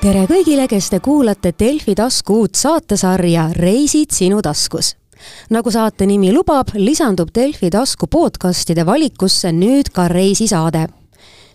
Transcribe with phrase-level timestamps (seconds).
[0.00, 4.94] tere kõigile, kes te kuulate Delfi tasku uut saatesarja Reisid sinu taskus.
[5.50, 10.86] nagu saate nimi lubab, lisandub Delfi tasku podcastide valikusse nüüd ka reisisaade.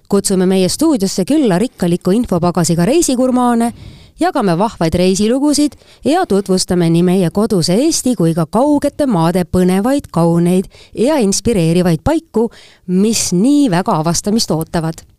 [0.10, 3.74] kutsume meie stuudiosse külla rikkaliku infopagasiga reisigurmaane,
[4.20, 5.72] jagame vahvaid reisilugusid
[6.06, 12.52] ja tutvustame nii meie koduse Eesti kui ka kaugete maade põnevaid, kauneid ja inspireerivaid paiku,
[12.88, 15.15] mis nii väga avastamist ootavad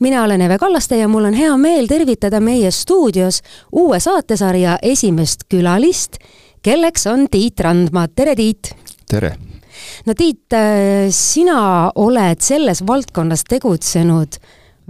[0.00, 5.46] mina olen Eve Kallaste ja mul on hea meel tervitada meie stuudios uue saatesarja esimest
[5.48, 6.18] külalist,
[6.62, 8.74] kelleks on Tiit Randma, tere Tiit!
[9.08, 9.34] tere!
[10.06, 14.40] no Tiit, äh, sina oled selles valdkonnas tegutsenud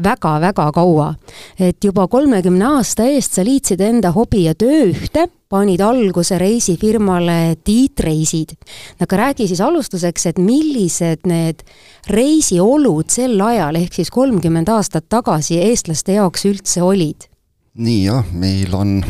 [0.02, 1.14] väga-väga kaua.
[1.58, 7.56] et juba kolmekümne aasta eest sa liitsid enda hobi ja töö ühte, panid alguse reisifirmale
[7.64, 8.54] Tiit Reisid.
[9.00, 11.64] aga räägi siis alustuseks, et millised need
[12.06, 17.28] reisiolud sel ajal, ehk siis kolmkümmend aastat tagasi eestlaste jaoks üldse olid?
[17.74, 19.02] nii jah, meil on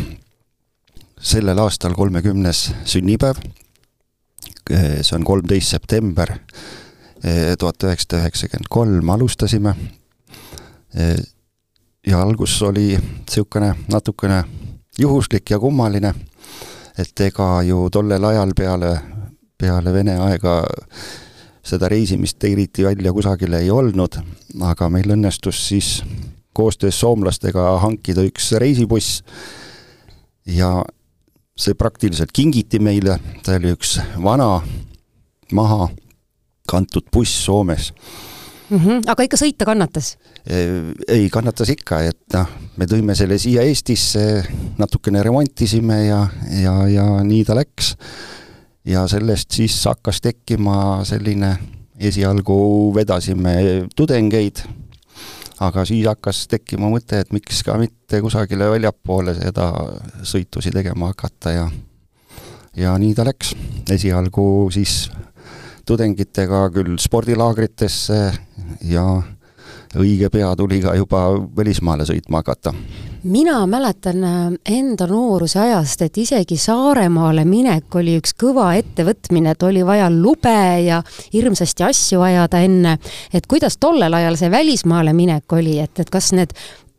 [1.20, 3.41] sellel aastal kolmekümnes sünnipäev,
[4.69, 6.36] see on kolmteist september
[7.58, 9.75] tuhat üheksasada üheksakümmend kolm alustasime
[12.06, 14.44] ja algus oli niisugune natukene
[14.98, 16.14] juhuslik ja kummaline,
[16.98, 18.92] et ega ju tollel ajal peale,
[19.58, 20.62] peale Vene aega
[21.69, 24.17] seda reisimist eriti välja kusagile ei olnud,
[24.64, 26.03] aga meil õnnestus siis
[26.56, 29.23] koostöös soomlastega hankida üks reisibuss
[30.47, 30.83] ja
[31.58, 34.62] see praktiliselt kingiti meile, ta oli üks vana
[35.52, 35.89] maha
[36.69, 37.92] kantud buss Soomes
[38.70, 38.78] mm.
[38.78, 39.02] -hmm.
[39.06, 40.16] aga ikka sõita kannatas?
[41.08, 44.44] ei, kannatas ikka, et noh, me tõime selle siia Eestisse,
[44.78, 46.27] natukene remontisime ja,
[46.62, 47.96] ja, ja nii ta läks.
[48.84, 51.56] ja sellest siis hakkas tekkima selline,
[51.98, 54.62] esialgu vedasime tudengeid,
[55.61, 59.73] aga siis hakkas tekkima mõte, et miks ka mitte kusagile väljapoole seda
[60.23, 61.68] sõitusi tegema hakata ja
[62.78, 63.55] ja nii ta läks.
[63.90, 65.11] esialgu siis
[65.89, 68.48] tudengitega küll spordilaagritesse
[68.84, 69.23] ja
[69.96, 71.23] õige pea tuli ka juba
[71.56, 72.73] välismaale sõitma hakata.
[73.23, 79.62] mina mäletan äh, enda nooruse ajast, et isegi Saaremaale minek oli üks kõva ettevõtmine, et
[79.62, 81.02] oli vaja lube ja
[81.33, 82.98] hirmsasti asju ajada enne.
[83.33, 86.52] et kuidas tollel ajal see välismaale minek oli, et, et kas need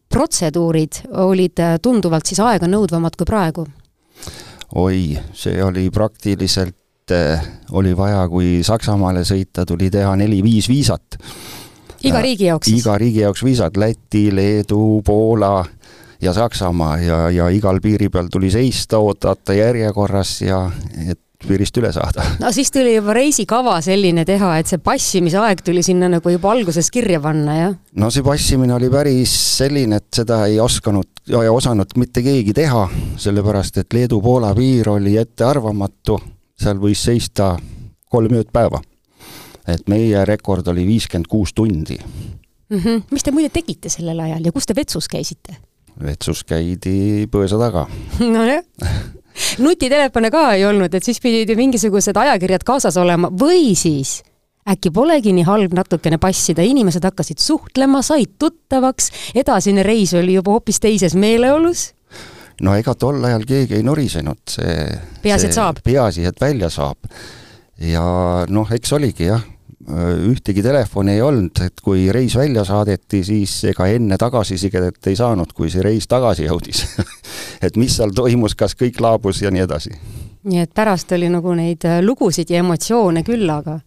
[0.09, 3.67] protseduurid olid äh, tunduvalt siis aeganõudvamad kui praegu?
[4.75, 6.78] oi, see oli praktiliselt
[7.15, 11.19] äh, oli vaja, kui Saksamaale sõita, tuli teha neli-viis viisat
[12.03, 12.83] iga riigi jaoks siis?
[12.83, 15.65] iga riigi jaoks viisad, Läti, Leedu, Poola
[16.21, 20.65] ja Saksamaa ja, ja igal piiri peal tuli seista, oodata järjekorras ja
[21.07, 22.25] et piirist üle saada.
[22.41, 26.51] no siis tuli juba reisikava selline teha, et see passimise aeg tuli sinna nagu juba
[26.51, 27.77] alguses kirja panna, jah?
[27.95, 32.87] no see passimine oli päris selline, et seda ei osanud ja osanud mitte keegi teha,
[33.19, 36.19] sellepärast et Leedu-Poola piir oli ettearvamatu,
[36.59, 37.55] seal võis seista
[38.09, 38.81] kolm ööd päeva
[39.73, 42.77] et meie rekord oli viiskümmend kuus tundi mm.
[42.77, 43.03] -hmm.
[43.11, 45.57] mis te muide tegite sellel ajal ja kus te vetsus käisite?
[46.03, 47.87] vetsus käidi põõsa taga
[48.35, 48.63] nojah
[49.59, 54.21] nutitelefone ka ei olnud, et siis pidid ju mingisugused ajakirjad kaasas olema või siis
[54.69, 60.51] äkki polegi nii halb natukene passida, inimesed hakkasid suhtlema, said tuttavaks, edasine reis oli juba
[60.51, 61.93] hoopis teises meeleolus?
[62.65, 64.73] No ega tol ajal keegi ei norisenud, see
[65.23, 65.79] peaasi, et saab?
[65.85, 67.09] peaasi, et välja saab.
[67.79, 68.03] ja
[68.49, 69.43] noh, eks oligi jah,
[70.29, 75.53] ühtegi telefoni ei olnud, et kui reis välja saadeti, siis ega enne tagasisidet ei saanud,
[75.55, 76.85] kui see reis tagasi jõudis
[77.65, 79.95] et mis seal toimus, kas kõik laabus ja nii edasi.
[80.43, 83.79] nii et pärast oli nagu neid lugusid ja emotsioone küll, aga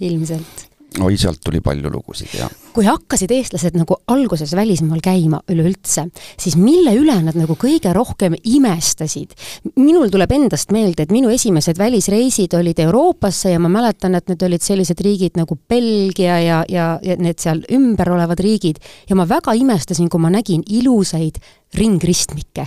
[0.00, 2.50] ilmselt oi, sealt tuli palju lugusid, jah.
[2.74, 6.06] kui hakkasid eestlased nagu alguses välismaal käima üleüldse,
[6.40, 9.36] siis mille üle nad nagu kõige rohkem imestasid?
[9.76, 14.42] minul tuleb endast meelde, et minu esimesed välisreisid olid Euroopasse ja ma mäletan, et need
[14.42, 19.28] olid sellised riigid nagu Belgia ja, ja, ja need seal ümber olevad riigid ja ma
[19.28, 21.38] väga imestasin, kui ma nägin ilusaid
[21.78, 22.66] ringristmikke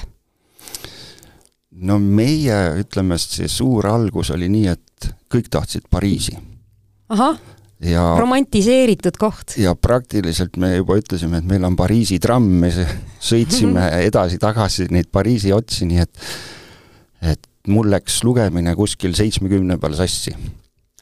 [1.83, 6.37] no meie, ütleme, see suur algus oli nii, et kõik tahtsid Pariisi.
[7.09, 7.52] ahah
[7.87, 9.55] ja romantiseeritud koht.
[9.59, 15.53] ja praktiliselt me juba ütlesime, et meil on Pariisi tramm, me sõitsime edasi-tagasi neid Pariisi
[15.55, 16.27] otsi, nii et
[17.33, 20.35] et mul läks lugemine kuskil seitsmekümne peal sassi.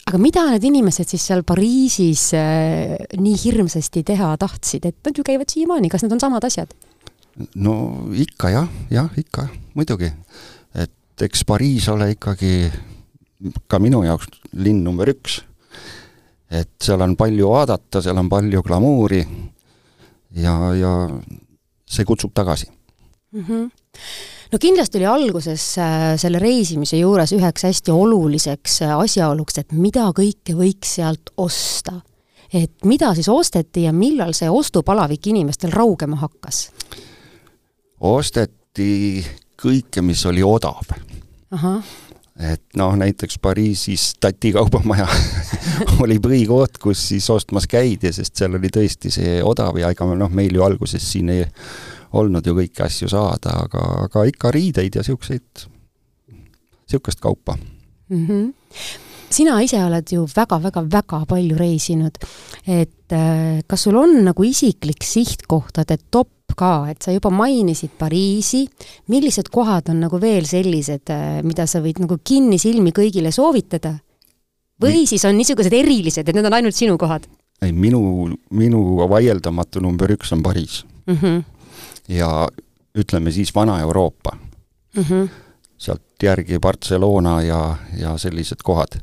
[0.05, 5.25] aga mida need inimesed siis seal Pariisis äh, nii hirmsasti teha tahtsid, et nad ju
[5.27, 6.73] käivad siiamaani, kas need on samad asjad?
[7.55, 7.75] no
[8.11, 10.11] ikka jah, jah, ikka, muidugi.
[10.75, 12.71] et eks Pariis ole ikkagi
[13.71, 15.41] ka minu jaoks linn number üks
[16.51, 19.21] et seal on palju vaadata, seal on palju glamuuri
[20.35, 20.91] ja, ja
[21.87, 22.67] see kutsub tagasi.
[23.31, 23.45] mm.
[23.47, 23.71] -hmm.
[24.51, 30.11] no kindlasti oli alguses äh, selle reisimise juures üheks hästi oluliseks äh, asjaoluks, et mida
[30.11, 32.01] kõike võiks sealt osta.
[32.53, 36.71] et mida siis osteti ja millal see ostupalavik inimestel raugema hakkas?
[37.99, 39.25] osteti
[39.61, 40.81] kõike, mis oli odav.
[42.41, 45.07] Et noh, näiteks Pariisis Tati kaubamaja
[46.03, 50.31] oli põhikoht, kus siis ostmas käidi, sest seal oli tõesti see odav ja ega noh,
[50.33, 51.45] meil ju alguses siin ei
[52.17, 55.65] olnud ju kõiki asju saada, aga, aga ikka riideid ja niisuguseid,
[56.31, 58.25] niisugust kaupa mm.
[58.27, 58.51] -hmm.
[59.29, 62.17] sina ise oled ju väga-väga-väga palju reisinud,
[62.67, 66.29] et äh, kas sul on nagu isiklik sihtkohtade top
[66.61, 68.63] ka, et sa juba mainisid Pariisi,
[69.11, 73.97] millised kohad on nagu veel sellised, äh, mida sa võid nagu kinnisilmi kõigile soovitada?
[74.81, 77.27] või siis on niisugused erilised, et need on ainult sinu kohad?
[77.61, 78.79] ei, minu, minu
[79.09, 81.17] vaieldamatu number üks on Pariis mm.
[81.17, 81.41] -hmm
[82.11, 82.47] ja
[82.97, 84.31] ütleme siis Vana-Euroopa
[84.97, 85.03] mm.
[85.03, 85.29] -hmm.
[85.77, 88.99] sealt järgi Barcelona ja, ja sellised kohad.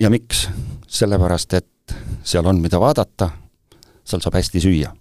[0.00, 0.48] ja miks?
[0.86, 3.30] sellepärast, et seal on, mida vaadata,
[4.04, 4.92] seal saab hästi süüa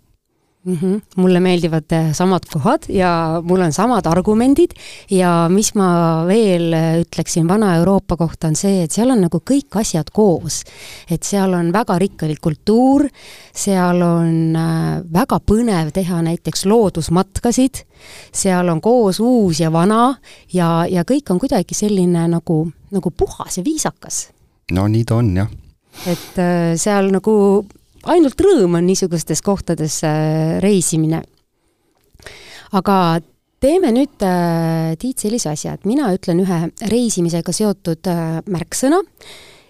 [0.66, 0.78] mm.
[0.82, 1.02] -hmm.
[1.16, 4.72] mulle meeldivad äh, samad kohad ja mul on samad argumendid
[5.10, 9.80] ja mis ma veel äh, ütleksin Vana-Euroopa kohta, on see, et seal on nagu kõik
[9.80, 10.64] asjad koos.
[11.10, 13.08] et seal on väga rikkalik kultuur,
[13.54, 17.86] seal on äh, väga põnev teha näiteks loodusmatkasid,
[18.34, 20.16] seal on koos uus ja vana
[20.54, 24.30] ja, ja kõik on kuidagi selline nagu, nagu puhas ja viisakas.
[24.72, 25.50] no nii ta on, jah.
[26.06, 26.40] et
[26.78, 27.66] seal nagu
[28.12, 31.22] ainult rõõm on niisugustes kohtades äh, reisimine.
[32.76, 32.98] aga
[33.62, 36.60] teeme nüüd, äh, Tiit, sellise asja, et mina ütlen ühe
[36.92, 39.02] reisimisega seotud äh, märksõna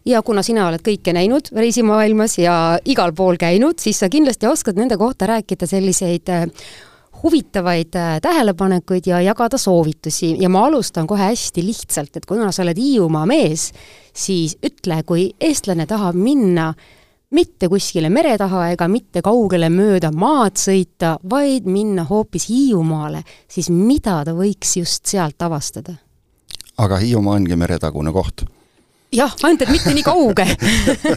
[0.05, 4.77] ja kuna sina oled kõike näinud reisimaailmas ja igal pool käinud, siis sa kindlasti oskad
[4.77, 6.29] nende kohta rääkida selliseid
[7.23, 12.77] huvitavaid tähelepanekuid ja jagada soovitusi ja ma alustan kohe hästi lihtsalt, et kuna sa oled
[12.77, 13.71] Hiiumaa mees,
[14.13, 16.73] siis ütle, kui eestlane tahab minna
[17.35, 23.69] mitte kuskile mere taha ega mitte kaugele mööda maad sõita, vaid minna hoopis Hiiumaale, siis
[23.73, 25.97] mida ta võiks just sealt avastada?
[26.77, 28.45] aga Hiiumaa ongi meretagune koht.
[29.15, 30.47] jah, ainult et mitte nii kauge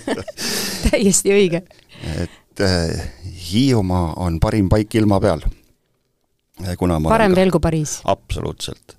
[0.89, 1.63] täiesti õige.
[2.25, 3.09] et äh,
[3.49, 5.43] Hiiumaa on parim paik ilma peal.
[6.79, 8.01] kuna ma parem veel kui Pariis?
[8.05, 8.97] absoluutselt.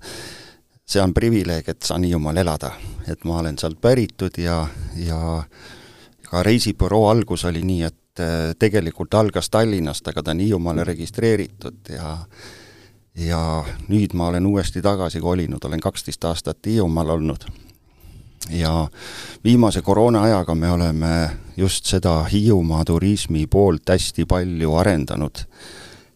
[0.84, 2.72] see on privileeg, et saan Hiiumaal elada,
[3.08, 4.64] et ma olen sealt päritud ja,
[4.96, 5.42] ja
[6.30, 11.90] ka reisibüroo algus oli nii, et äh, tegelikult algas Tallinnast, aga ta on Hiiumaale registreeritud
[11.94, 12.16] ja
[13.18, 17.44] ja nüüd ma olen uuesti tagasi kolinud, olen kaksteist aastat Hiiumaal olnud.
[18.50, 18.88] ja
[19.44, 25.44] viimase koroona ajaga me oleme just seda Hiiumaa turismi poolt hästi palju arendanud.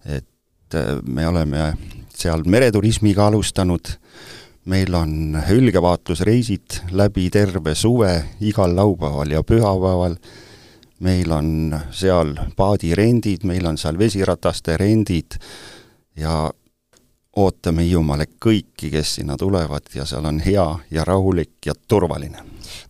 [0.04, 1.74] et äh, me oleme
[2.14, 3.88] seal mereturismiga alustanud,
[4.64, 10.16] meil on hülgevaatlusreisid läbi terve suve, igal laupäeval ja pühapäeval,
[11.04, 15.36] meil on seal paadirendid, meil on seal vesirataste rendid
[16.16, 16.50] ja
[17.36, 22.38] ootame Hiiumaale kõiki, kes sinna tulevad ja seal on hea ja rahulik ja turvaline.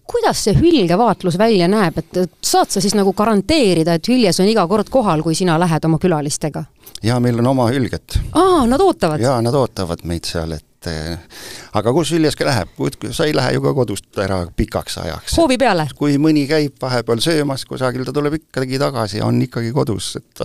[0.07, 4.67] kuidas see hülgevaatlus välja näeb, et saad sa siis nagu garanteerida, et hüljes on iga
[4.69, 6.65] kord kohal, kui sina lähed oma külalistega?
[7.03, 8.21] jaa, meil on oma hülged.
[8.33, 9.21] aa, nad ootavad?
[9.21, 12.75] jaa, nad ootavad meid seal, et et aga kus Viljaski läheb,
[13.11, 15.37] sa ei lähe ju ka kodust ära pikaks ajaks.
[15.39, 15.87] hoovi peale?
[15.97, 20.45] kui mõni käib vahepeal söömas kusagil, ta tuleb ikkagi tagasi ja on ikkagi kodus, et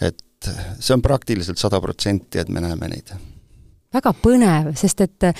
[0.00, 0.50] et
[0.80, 3.12] see on praktiliselt sada protsenti, et me näeme neid.
[3.92, 5.30] väga põnev, sest et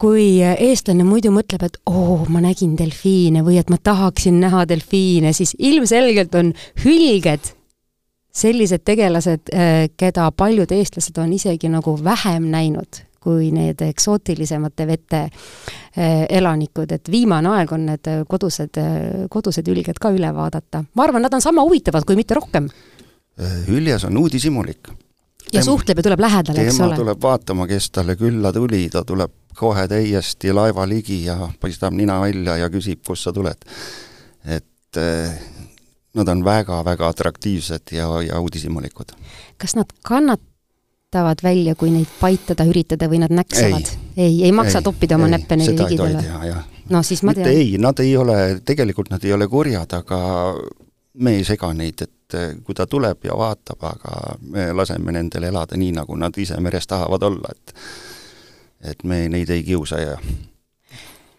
[0.00, 5.32] kui eestlane muidu mõtleb, et oo, ma nägin delfiine või et ma tahaksin näha delfiine,
[5.32, 6.52] siis ilmselgelt on
[6.84, 7.54] hülged
[8.34, 9.50] sellised tegelased,
[9.96, 17.08] keda paljud eestlased on isegi nagu vähem näinud kui need eksootilisemate vete eh, elanikud, et
[17.12, 18.80] viimane aeg on need kodused,
[19.32, 20.84] kodused hülged ka üle vaadata.
[20.94, 22.68] ma arvan, nad on sama huvitavad, kui mitte rohkem.
[23.68, 24.88] hüljes on uudishimulik.
[25.52, 27.00] ja tema, suhtleb ja tuleb lähedale, eks ole.
[27.00, 32.20] tuleb vaatama, kes talle külla tuli, ta tuleb kohe täiesti laeva ligi ja paistab nina
[32.20, 33.64] välja ja küsib, kust sa tuled.
[34.44, 35.38] et eh,
[36.14, 39.14] nad on väga-väga atraktiivsed ja, ja uudishimulikud.
[39.58, 40.53] kas nad kannat-,
[41.14, 43.90] paistavad välja, kui neid paitada üritada või nad näksavad?
[44.16, 46.22] ei, ei maksa ei, toppida oma näppe neile ligidale?
[46.90, 47.48] no siis ma tean.
[47.48, 50.18] ei, nad ei ole, tegelikult nad ei ole kurjad, aga
[51.14, 55.46] me ei sega neid, et eh, kui ta tuleb ja vaatab, aga me laseme nendel
[55.50, 57.76] elada nii, nagu nad ise meres tahavad olla, et
[58.90, 60.16] et me neid ei kiusa ja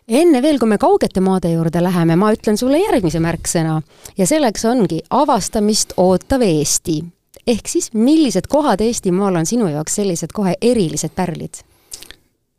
[0.08, 3.82] enne veel, kui me kaugete maade juurde läheme, ma ütlen sulle järgmise märksõna
[4.17, 7.01] ja selleks ongi avastamist ootav Eesti
[7.47, 11.61] ehk siis, millised kohad Eestimaal on sinu jaoks sellised kohe erilised pärlid?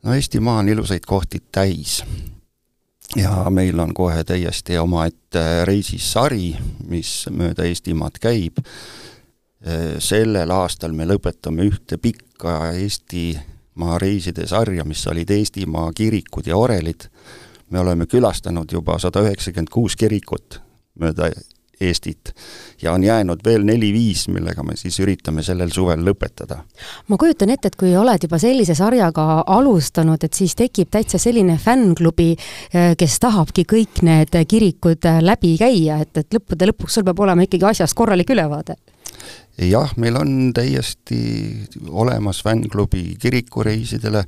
[0.02, 2.04] no Eestimaa on ilusaid kohti täis
[3.16, 6.54] ja meil on kohe täiesti omaette reisisari,
[6.88, 8.58] mis mööda Eestimaad käib.
[9.98, 17.08] sellel aastal me lõpetame ühte pikka Eestimaa reiside sarja, mis olid Eestimaa kirikud ja orelid.
[17.70, 20.60] me oleme külastanud juba sada üheksakümmend kuus kirikut
[20.94, 21.30] mööda
[21.80, 22.32] Eestit.
[22.82, 26.62] Ja on jäänud veel neli-viis, millega me siis üritame sellel suvel lõpetada.
[27.08, 31.58] ma kujutan ette, et kui oled juba sellise sarjaga alustanud, et siis tekib täitsa selline
[31.60, 32.30] fännklubi,
[32.72, 37.20] eh, kes tahabki kõik need kirikud eh, läbi käia, et, et lõppude lõpuks sul peab
[37.20, 38.76] olema ikkagi asjast korralik ülevaade.
[39.60, 41.20] Jah, meil on täiesti
[41.88, 44.24] olemas fännklubi kirikureisidele,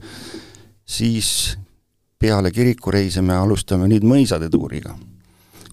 [0.84, 1.56] siis
[2.18, 4.96] peale kirikureise me alustame nüüd mõisade tuuriga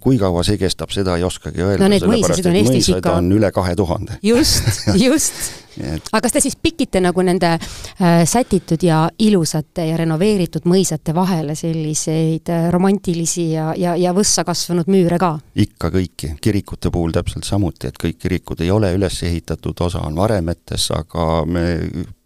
[0.05, 1.81] kui kaua see kestab, seda ei oskagi öelda.
[1.81, 3.17] no need mõisasid on Eestis ikka.
[3.17, 4.19] on üle kahe tuhande.
[4.23, 4.67] just,
[5.07, 6.09] just Et...
[6.13, 11.55] aga kas te siis pikite nagu nende äh, sätitud ja ilusate ja renoveeritud mõisate vahele
[11.57, 15.33] selliseid äh, romantilisi ja, ja, ja võssa kasvanud müüre ka?
[15.65, 20.15] ikka kõiki, kirikute puhul täpselt samuti, et kõik kirikud ei ole üles ehitatud, osa on
[20.15, 21.67] varemetes, aga me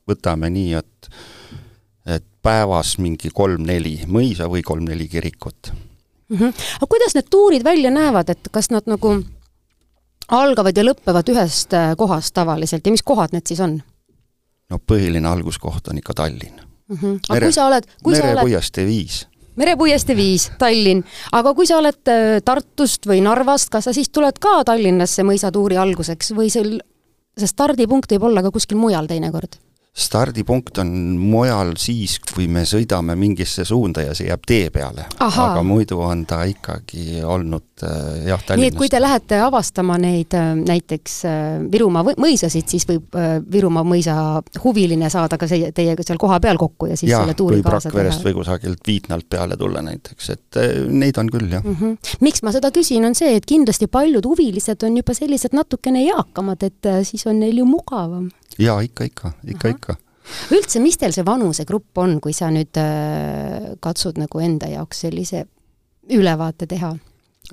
[0.10, 1.14] võtame nii, et
[2.10, 5.74] et päevas mingi kolm-neli mõisa või kolm-neli kirikut
[6.30, 6.38] mm.
[6.38, 6.54] -hmm.
[6.78, 9.16] aga kuidas need tuurid välja näevad, et kas nad nagu
[10.28, 13.82] algavad ja lõpevad ühest äh, kohast tavaliselt ja mis kohad need siis on?
[14.70, 16.96] no põhiline alguskoht on ikka Tallinn mm.
[16.96, 17.20] -hmm.
[17.30, 19.26] aga Mere, kui sa oled, kui sa oled merepuiestee viis
[19.60, 21.04] merepuiestee viis, Tallinn.
[21.32, 25.78] aga kui sa oled äh, Tartust või Narvast, kas sa siis tuled ka Tallinnasse mõisatuuri
[25.78, 26.78] alguseks või sul
[27.40, 29.60] see stardipunkt võib olla ka kuskil mujal teinekord?
[29.96, 35.06] Stardipunkt on mujal siis, kui me sõidame mingisse suunda ja see jääb tee peale.
[35.20, 38.58] aga muidu on ta ikkagi olnud äh, jah, Tallinnast.
[38.62, 41.38] nii et kui te lähete avastama neid äh, näiteks äh,
[41.72, 43.16] Virumaa mõisasid, siis võib
[43.52, 44.16] Virumaa mõisa
[44.64, 48.18] huviline saada ka see, teiega seal kohapeal kokku ja siis ja, selle tuuri kaasa teha?
[48.26, 50.60] Või kusagilt Viitnalt peale tulla näiteks, et
[50.90, 51.78] neid on küll, jah mm.
[51.80, 52.18] -hmm.
[52.26, 56.64] miks ma seda küsin, on see, et kindlasti paljud huvilised on juba sellised natukene eakamad,
[56.64, 59.96] et siis on neil ju mugavam jaa, ikka, ikka, ikka, ikka.
[60.56, 65.46] üldse, mis teil see vanusegrupp on, kui sa nüüd äh, katsud nagu enda jaoks sellise
[66.10, 66.96] ülevaate teha?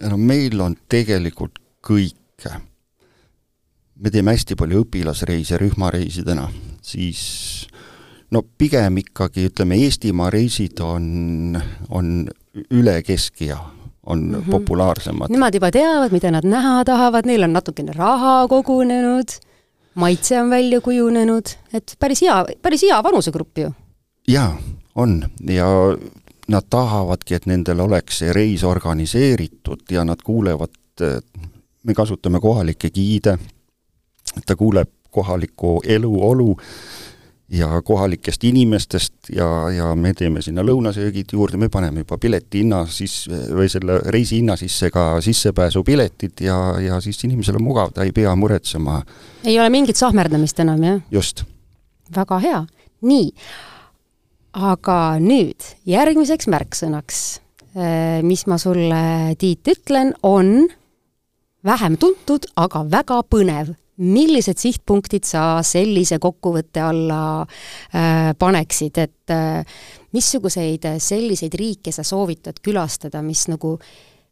[0.02, 2.52] No meil on tegelikult kõike.
[3.96, 6.50] me teeme hästi palju õpilasreise rühmareisidena,
[6.82, 7.68] siis
[8.30, 11.56] no pigem ikkagi ütleme, Eestimaa reisid on,
[11.88, 12.28] on
[12.70, 13.56] üle keskea
[14.06, 14.50] on mm -hmm.
[14.50, 15.30] populaarsemad.
[15.30, 19.40] Nemad juba teavad, mida nad näha tahavad, neil on natukene raha kogunenud
[19.96, 23.72] maitse on välja kujunenud, et päris hea, päris hea vanusegrupp ju.
[24.28, 24.56] jaa,
[24.94, 25.66] on ja
[26.48, 31.04] nad tahavadki, et nendel oleks see reis organiseeritud ja nad kuulevad,
[31.82, 33.36] me kasutame kohalikke giide,
[34.46, 36.56] ta kuuleb kohalikku eluolu
[37.48, 42.82] ja kohalikest inimestest ja, ja me teeme sinna lõunasöögid juurde, me paneme juba pileti hinna
[42.90, 48.06] siis, või selle reisi hinna sisse ka sissepääsupiletid ja, ja siis inimesel on mugav, ta
[48.06, 48.98] ei pea muretsema.
[49.44, 51.00] ei ole mingit sahmerdamist enam, jah?
[51.10, 51.44] just.
[52.16, 52.60] väga hea,
[53.06, 53.30] nii.
[54.56, 57.22] Aga nüüd järgmiseks märksõnaks,
[57.76, 60.68] eh, mis ma sulle, Tiit, ütlen, on
[61.66, 69.78] vähem tuntud, aga väga põnev millised sihtpunktid sa sellise kokkuvõtte alla äh, paneksid, et äh,
[70.16, 73.76] missuguseid selliseid riike sa soovitad külastada, mis nagu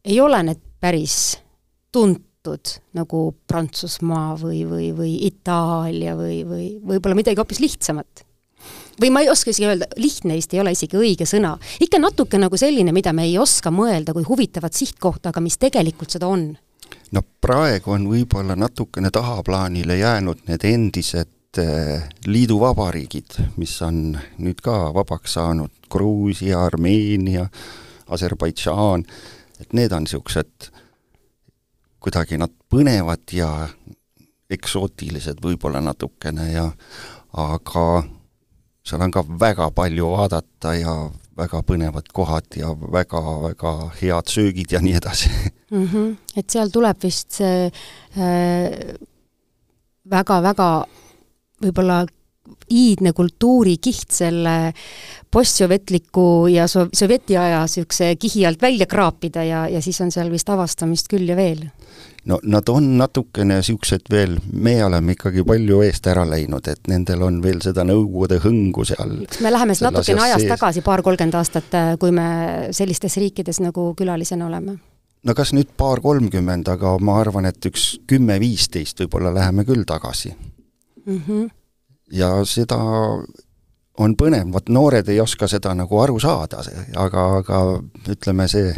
[0.04, 1.38] ei ole need päris
[1.94, 8.26] tuntud, nagu Prantsusmaa või, või, või Itaalia või, või võib-olla midagi hoopis lihtsamat?
[9.00, 11.56] Või ma ei oska isegi öelda, lihtne vist ei ole isegi õige sõna.
[11.80, 16.14] ikka natuke nagu selline, mida me ei oska mõelda kui huvitavat sihtkohta, aga mis tegelikult
[16.14, 16.52] seda on
[17.14, 24.90] no praegu on võib-olla natukene tahaplaanile jäänud need endised eh, liiduvabariigid, mis on nüüd ka
[24.94, 27.46] vabaks saanud, Gruusia, Armeenia,
[28.10, 29.04] Aserbaidžaan,
[29.60, 30.70] et need on niisugused
[32.04, 33.68] kuidagi nad põnevad ja
[34.52, 36.66] eksootilised võib-olla natukene ja
[37.40, 37.86] aga
[38.84, 40.94] seal on ka väga palju vaadata ja
[41.36, 45.30] väga põnevad kohad ja väga-väga head söögid ja nii edasi
[45.70, 45.86] mm.
[45.86, 46.16] -hmm.
[46.36, 48.94] et seal tuleb vist see äh,
[50.10, 50.68] väga-väga
[51.64, 52.04] võib-olla
[52.70, 54.72] iidne kultuurikiht selle
[55.30, 60.48] postsovetliku ja so-, sovjetiaja niisuguse kihi alt välja kraapida ja, ja siis on seal vist
[60.48, 61.64] avastamist küll ja veel
[62.24, 67.22] no nad on natukene niisugused veel, me oleme ikkagi palju eest ära läinud, et nendel
[67.26, 69.16] on veel seda Nõukogude hõngu seal.
[69.28, 70.52] kas me läheme siis natukene ajas sees.
[70.54, 72.26] tagasi, paar-kolmkümmend aastat, äh, kui me
[72.72, 74.78] sellistes riikides nagu külalisena oleme?
[75.24, 81.22] no kas nüüd paar-kolmkümmend, aga ma arvan, et üks kümme-viisteist võib-olla läheme küll tagasi mm.
[81.28, 81.48] -hmm.
[82.12, 82.80] ja seda
[83.98, 86.64] on põnev, vot noored ei oska seda nagu aru saada,
[86.96, 87.60] aga, aga
[88.10, 88.74] ütleme, see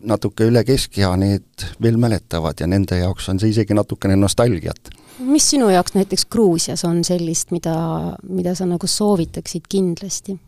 [0.00, 4.90] natuke üle keskea need veel mäletavad ja nende jaoks on see isegi natukene nostalgiat.
[5.18, 10.38] mis sinu jaoks näiteks Gruusias on sellist, mida, mida sa nagu soovitaksid kindlasti?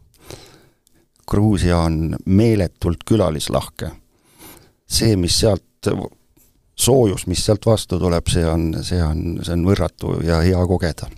[1.28, 3.90] Gruusia on meeletult külalislahke.
[4.88, 5.90] see, mis sealt,
[6.74, 11.10] soojus, mis sealt vastu tuleb, see on, see on, see on võrratu ja hea kogeda.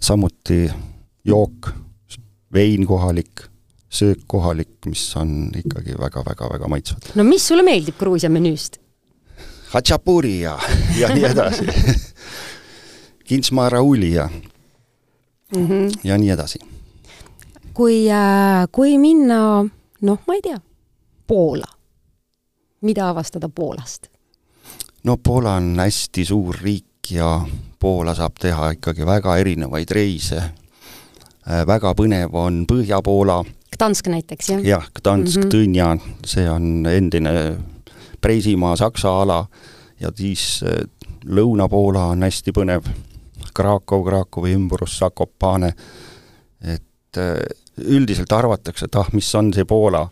[0.00, 0.70] samuti
[1.24, 1.70] jook,
[2.52, 3.48] vein kohalik,
[3.98, 7.10] söök kohalik, mis on ikkagi väga-väga-väga maitsvad.
[7.14, 8.80] no mis sulle meeldib Gruusia menüüst?
[9.72, 10.58] Hatšapuri ja,
[10.98, 11.66] ja nii edasi
[13.28, 14.28] kintsmarauli ja
[15.54, 16.00] mm, -hmm.
[16.04, 16.58] ja nii edasi.
[17.74, 19.64] kui äh,, kui minna,
[20.00, 20.60] noh, ma ei tea,
[21.26, 21.66] Poola,
[22.80, 24.06] mida avastada Poolast?
[25.04, 27.46] no Poola on hästi suur riik ja
[27.78, 30.42] Poola saab teha ikkagi väga erinevaid reise
[31.46, 33.44] Äh, väga põnev on Põhja-Poola.
[33.74, 34.64] Gdansk näiteks, jah?
[34.64, 35.54] jah, Gdansk mm, -hmm.
[35.54, 37.32] Tõnja, see on endine
[38.20, 39.46] Preisimaa Saksa ala
[40.00, 40.84] ja siis äh,
[41.26, 42.86] Lõuna-Poola on hästi põnev,
[43.54, 45.72] Krakow, Krakowi ümbrus, Zakopane,
[46.60, 47.38] et äh,
[47.76, 50.06] üldiselt arvatakse, et ah, mis on see Poola,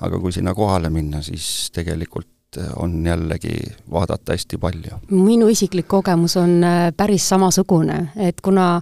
[0.00, 2.30] aga kui sinna kohale minna, siis tegelikult
[2.76, 3.56] on jällegi
[3.90, 5.00] vaadata hästi palju.
[5.10, 6.62] minu isiklik kogemus on
[6.96, 8.80] päris samasugune, et kuna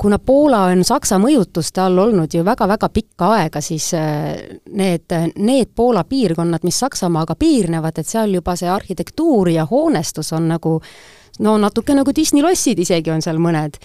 [0.00, 4.40] kuna Poola on Saksa mõjutuste all olnud ju väga-väga pikka aega, siis äh,
[4.72, 10.48] need, need Poola piirkonnad, mis Saksamaaga piirnevad, et seal juba see arhitektuur ja hoonestus on
[10.54, 10.78] nagu
[11.44, 13.76] no natuke nagu Disney lossid isegi on seal mõned.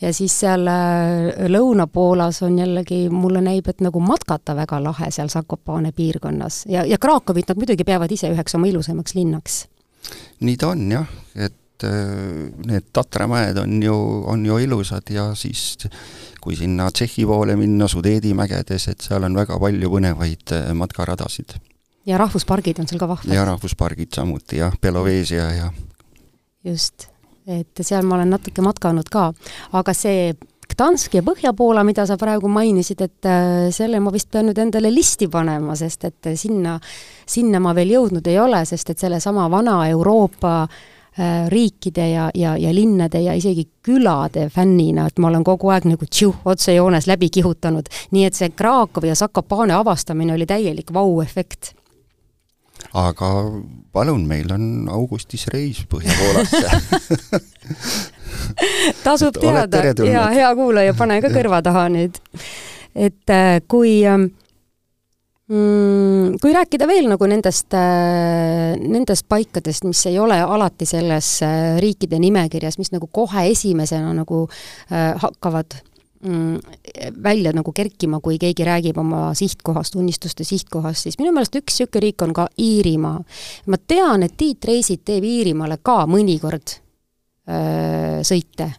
[0.00, 5.32] ja siis seal äh, Lõuna-Poolas on jällegi, mulle näib, et nagu matkata väga lahe seal
[5.32, 9.60] Zakopane piirkonnas ja, ja Krakowit nad muidugi peavad ise üheks oma ilusamaks linnaks.
[10.40, 13.94] nii ta on jah, et et äh, need Tatramäed on ju,
[14.26, 15.76] on ju ilusad ja siis
[16.40, 21.56] kui sinna Tšehhi poole minna, Sudeedi mägedes, et seal on väga palju põnevaid äh, matkaradasid.
[22.06, 23.34] ja rahvuspargid on seal ka vahvad?
[23.34, 25.70] ja rahvuspargid samuti jah, Belovesia ja
[26.64, 27.08] just,
[27.46, 29.30] et seal ma olen natuke matkanud ka,
[29.72, 30.34] aga see
[30.74, 34.90] Gdansk ja Põhja-Poola, mida sa praegu mainisid, et äh, selle ma vist pean nüüd endale
[34.90, 36.78] listi panema, sest et sinna,
[37.28, 40.93] sinna ma veel jõudnud ei ole, sest et sellesama vana Euroopa Äh,
[41.48, 46.08] riikide ja, ja, ja linnade ja isegi külade fännina, et ma olen kogu aeg nagu
[46.10, 47.86] tšiuh, otsejoones läbi kihutanud.
[48.10, 51.74] nii et see Krakowi ja Zakopane avastamine oli täielik vau-efekt
[52.94, 53.30] aga
[53.92, 56.68] palun, meil on augustis reis Põhja-Poolasse
[59.06, 62.18] tasub teada ja hea kuulaja, pane ka kõrva taha nüüd.
[62.94, 64.26] et äh, kui äh?
[65.44, 72.16] Kui rääkida veel nagu nendest, äh, nendest paikadest, mis ei ole alati selles äh, riikide
[72.22, 75.76] nimekirjas, mis nagu kohe esimesena nagu äh, hakkavad
[76.24, 76.56] mm,
[77.22, 82.06] välja nagu kerkima, kui keegi räägib oma sihtkohast, unistuste sihtkohast, siis minu meelest üks niisugune
[82.06, 83.20] riik on ka Iirimaa.
[83.66, 86.78] ma tean, et Tiit Reisid teeb Iirimaale ka mõnikord
[87.52, 88.70] öö, sõite.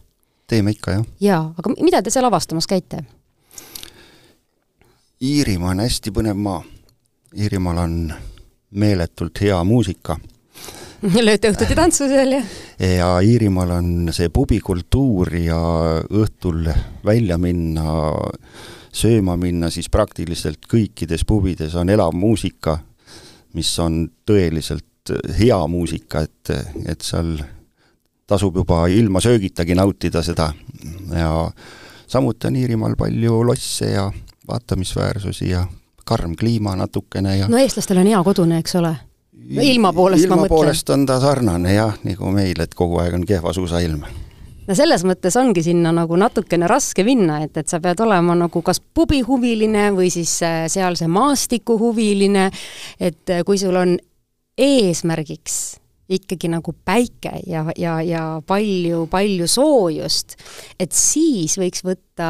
[0.50, 1.06] teeme ikka, jah.
[1.20, 3.04] jaa, aga mida te seal avastamas käite?
[5.24, 6.58] Iirimaa on hästi põnev maa.
[7.40, 7.92] Iirimaal on
[8.76, 10.18] meeletult hea muusika.
[11.28, 12.50] lööte õhtuti tantsu seal, jah?
[12.76, 15.60] ja Iirimaal on see pubikultuur ja
[16.04, 16.68] õhtul
[17.04, 18.12] välja minna,
[18.92, 22.76] sööma minna, siis praktiliselt kõikides pubides on elav muusika,
[23.56, 26.52] mis on tõeliselt hea muusika, et,
[26.92, 27.38] et seal
[28.28, 30.50] tasub juba ilma söögitagi nautida seda
[31.08, 31.32] ja
[32.04, 34.10] samuti on Iirimaal palju losse ja
[34.48, 35.66] vaatamisväärsusi ja
[36.04, 38.94] karm kliima natukene ja no eestlastel on hea kodune, eks ole?
[39.46, 40.54] ilma poolest ilma ma mõtlen.
[40.54, 44.02] poolest on ta sarnane jah, nagu meil, et kogu aeg on kehva suusailm
[44.66, 48.62] no selles mõttes ongi sinna nagu natukene raske minna, et, et sa pead olema nagu
[48.62, 52.50] kas pubihuviline või siis äh, sealse maastiku huviline,
[53.00, 53.96] et äh, kui sul on
[54.56, 55.76] eesmärgiks
[56.08, 60.36] ikkagi nagu päike ja, ja, ja palju, palju soojust,
[60.78, 62.28] et siis võiks võtta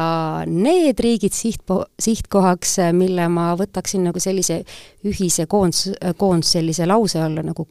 [0.49, 4.63] need riigid sihtpo-, sihtkohaks, mille ma võtaksin nagu sellise
[5.05, 7.67] ühise koondus, koondus sellise lause alla nagu,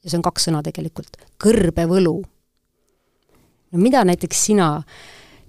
[0.00, 2.16] ja see on kaks sõna tegelikult, kõrbevõlu.
[3.70, 4.70] no mida näiteks sina,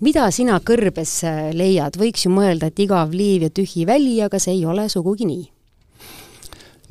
[0.03, 1.21] mida sina kõrbes
[1.55, 5.29] leiad, võiks ju mõelda, et igav liiv ja tühi väli, aga see ei ole sugugi
[5.29, 5.49] nii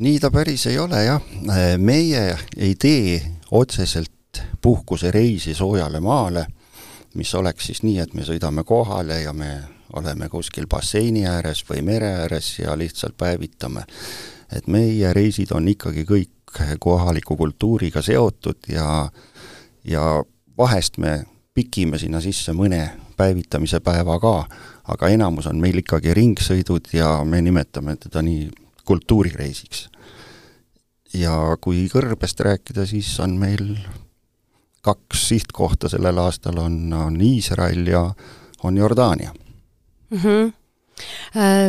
[0.00, 1.22] nii ta päris ei ole jah,
[1.78, 6.46] meie ei tee otseselt puhkusereisi soojale maale,
[7.14, 9.50] mis oleks siis nii, et me sõidame kohale ja me
[9.92, 13.84] oleme kuskil basseini ääres või mere ääres ja lihtsalt päevitame.
[14.52, 19.10] et meie reisid on ikkagi kõik kohaliku kultuuriga seotud ja,
[19.84, 20.24] ja
[20.58, 24.48] vahest me pikime sinna sisse mõne päevitamise päeva ka,
[24.88, 28.48] aga enamus on meil ikkagi ringsõidud ja me nimetame teda nii
[28.90, 29.88] kultuurireisiks.
[31.14, 33.74] ja kui kõrbest rääkida, siis on meil
[34.82, 38.06] kaks sihtkohta sellel aastal, on, on Iisrael ja
[38.62, 39.34] on Jordaania
[40.10, 40.18] mm.
[40.18, 40.56] -hmm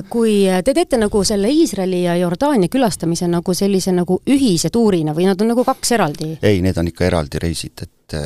[0.10, 0.32] kui
[0.66, 5.42] te teete nagu selle Iisraeli ja Jordaania külastamise nagu sellise nagu ühise tuurina või nad
[5.42, 6.34] on nagu kaks eraldi?
[6.42, 8.18] ei, need on ikka eraldi reisid, et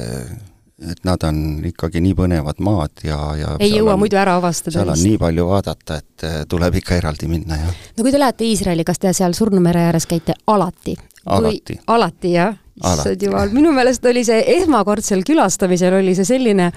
[0.84, 4.76] et nad on ikkagi nii põnevad maad ja, ja ei jõua on, muidu ära avastada.
[4.76, 7.80] seal on nii palju vaadata, et eh, tuleb ikka eraldi minna, jah.
[7.96, 10.98] no kui te lähete Iisraeli, kas te seal Surnu mere ääres käite alati?
[11.26, 11.80] alati.
[11.88, 12.58] alati, jah?
[12.76, 16.72] issand jumal, minu meelest oli see esmakordsel külastamisel oli see selline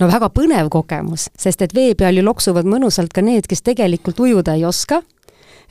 [0.00, 4.22] no väga põnev kogemus, sest et vee peal ju loksuvad mõnusalt ka need, kes tegelikult
[4.24, 5.02] ujuda ei oska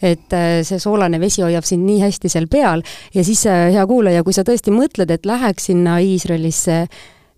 [0.02, 3.88] et eh, see soolane vesi hoiab sind nii hästi seal peal ja siis, eh, hea
[3.90, 6.86] kuulaja, kui sa tõesti mõtled, et läheks sinna Iisraelisse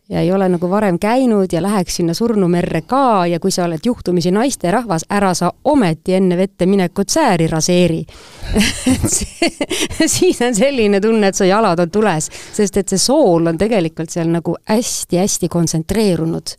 [0.10, 3.86] ja ei ole nagu varem käinud ja läheks sinna surnumerre ka ja kui sa oled
[3.86, 8.04] juhtumisi naisterahvas, ära sa ometi enne vette minekut sääri raseeri.
[10.16, 14.12] Siis on selline tunne, et su jalad on tules, sest et see sool on tegelikult
[14.12, 16.58] seal nagu hästi-hästi kontsentreerunud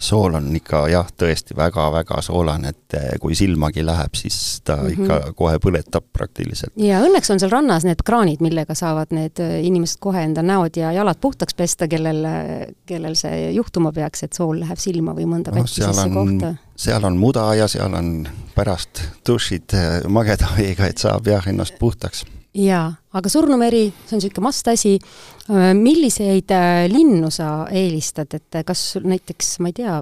[0.00, 4.86] sool on ikka jah, tõesti väga-väga soolane, et eh, kui silmagi läheb, siis ta mm
[4.86, 5.02] -hmm.
[5.02, 6.72] ikka kohe põletab praktiliselt.
[6.76, 10.76] ja õnneks on seal rannas need kraanid, millega saavad need eh, inimesed kohe enda näod
[10.76, 12.26] ja jalad puhtaks pesta, kellel,
[12.86, 16.54] kellel see juhtuma peaks, et sool läheb silma või mõnda no, katkisesse kohta.
[16.76, 21.78] seal on muda ja seal on pärast dušid eh, mageda veega, et saab jah ennast
[21.78, 24.96] puhtaks jaa, aga Surnumeri, see on niisugune must asi,
[25.74, 30.00] milliseid äh, linnu sa eelistad, et äh, kas näiteks, ma ei tea,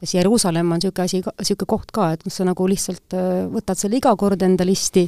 [0.00, 3.16] kas Jeruusalemm on niisugune asi, niisugune koht ka, et sa nagu lihtsalt
[3.52, 5.06] võtad selle iga kord enda listi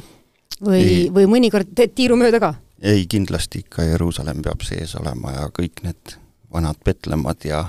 [0.63, 2.53] või, või mõnikord teed tiiru mööda ka?
[2.81, 6.17] ei, kindlasti ikka Jeruusalemm peab sees olema ja kõik need
[6.53, 7.65] vanad Betlemmad ja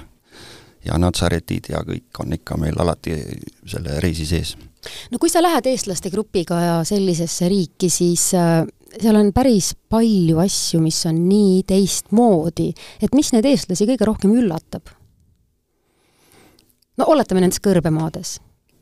[0.85, 3.17] ja Natsaretid ja kõik on ikka meil alati
[3.67, 4.55] selle reisi sees.
[5.11, 8.31] no kui sa lähed eestlaste grupiga sellisesse riiki, siis
[8.97, 12.71] seal on päris palju asju, mis on nii teistmoodi,
[13.03, 14.95] et mis neid eestlasi kõige rohkem üllatab?
[16.99, 18.39] no oletame nendes kõrbemaades.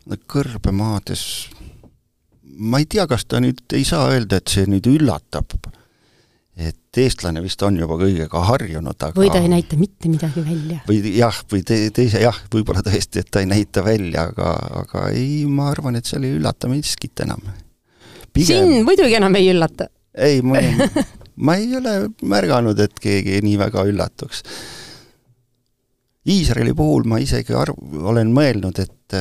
[0.07, 1.25] no kõrbemaades,
[2.57, 5.59] ma ei tea, kas ta nüüd, ei saa öelda, et see nüüd üllatab.
[6.57, 10.81] et eestlane vist on juba kõigega harjunud, aga või ta ei näita mitte midagi välja.
[10.89, 15.11] või jah, või te, teise jah, võib-olla tõesti, et ta ei näita välja, aga, aga
[15.11, 17.43] ei, ma arvan, et seal ei üllata miskit enam
[18.37, 18.69] Pigem...
[18.69, 20.61] sind muidugi enam ei üllata ei, ma,
[21.47, 24.43] ma ei ole märganud, et keegi nii väga üllatuks.
[26.27, 27.79] Iisraeli puhul ma isegi arv-,
[28.11, 29.19] olen mõelnud, et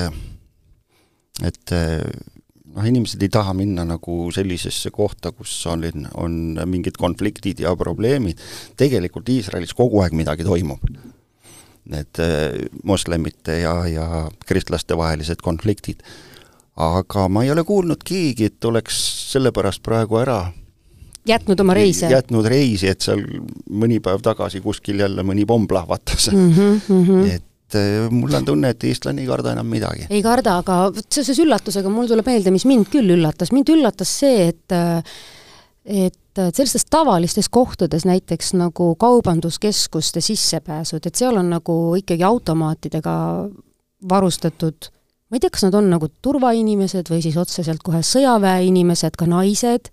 [1.45, 5.83] et noh, inimesed ei taha minna nagu sellisesse kohta, kus on,
[6.17, 6.37] on
[6.71, 8.41] mingid konfliktid ja probleemid,
[8.79, 10.87] tegelikult Iisraelis kogu aeg midagi toimub.
[11.91, 12.17] Need
[12.87, 14.07] moslemite ja, ja
[14.47, 16.01] kristlaste vahelised konfliktid.
[16.75, 18.97] aga ma ei ole kuulnud keegi, et oleks
[19.31, 20.39] sellepärast praegu ära
[21.27, 22.09] jätnud oma reise?
[22.11, 23.23] jätnud reisi, et seal
[23.69, 26.51] mõni päev tagasi kuskil jälle mõni pomm plahvatas mm.
[26.51, 27.31] -hmm, mm -hmm.
[27.35, 30.07] et eh, mul on tunne, et eestlane ei karda enam midagi.
[30.09, 34.47] ei karda, aga seoses üllatusega mul tuleb meelde, mis mind küll üllatas, mind üllatas see,
[34.47, 34.79] et
[35.85, 43.13] et sellistes tavalistes kohtades, näiteks nagu kaubanduskeskuste sissepääsud, et seal on nagu ikkagi automaatidega
[44.09, 44.89] varustatud
[45.35, 49.89] ma ei tea, kas nad on nagu turvainimesed või siis otseselt kohe sõjaväeinimesed, ka naised,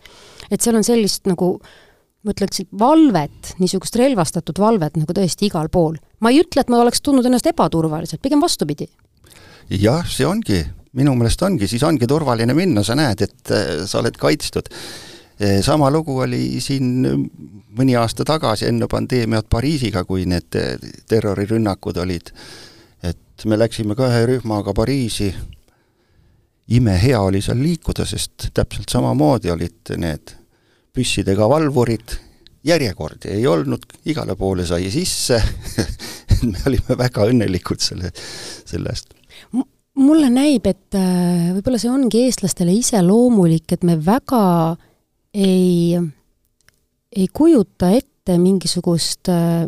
[0.54, 1.56] et seal on sellist nagu
[2.22, 5.98] ma ütleksin, valvet, niisugust relvastatud valvet nagu tõesti igal pool.
[6.22, 8.86] ma ei ütle, et ma oleks tundnud ennast ebaturvaliselt, pigem vastupidi.
[9.66, 10.62] jah, see ongi,
[10.94, 14.70] minu meelest ongi, siis ongi turvaline minna, sa näed, et äh, sa oled kaitstud.
[15.42, 17.02] Äh, sama lugu oli siin
[17.74, 20.76] mõni aasta tagasi enne pandeemiat Pariisiga, kui need äh,
[21.10, 22.30] terrorirünnakud olid
[23.42, 25.26] et me läksime ka ühe rühmaga Pariisi,
[26.70, 30.30] imehea oli seal liikuda, sest täpselt samamoodi olid need
[30.94, 32.14] püssidega valvurid,
[32.62, 35.40] järjekordi ei olnud, igale poole sai sisse.
[36.52, 39.12] Me olime väga õnnelikud selle, sellest.
[39.98, 44.42] mulle näib, et äh, võib-olla see ongi eestlastele iseloomulik, et me väga
[45.34, 45.98] ei,
[47.14, 49.66] ei kujuta ette mingisugust äh,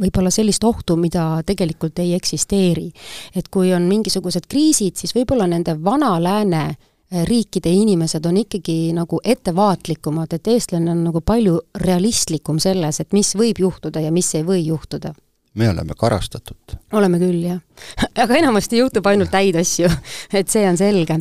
[0.00, 2.90] võib-olla sellist ohtu, mida tegelikult ei eksisteeri.
[3.36, 8.92] et kui on mingisugused kriisid, siis võib-olla nende vana lääne eh, riikide inimesed on ikkagi
[8.96, 14.34] nagu ettevaatlikumad, et eestlane on nagu palju realistlikum selles, et mis võib juhtuda ja mis
[14.34, 15.14] ei või juhtuda
[15.54, 16.76] me oleme karastatud.
[16.92, 17.58] oleme küll, jah.
[18.22, 19.90] aga enamasti juhtub ainult häid asju,
[20.38, 21.18] et see on selge.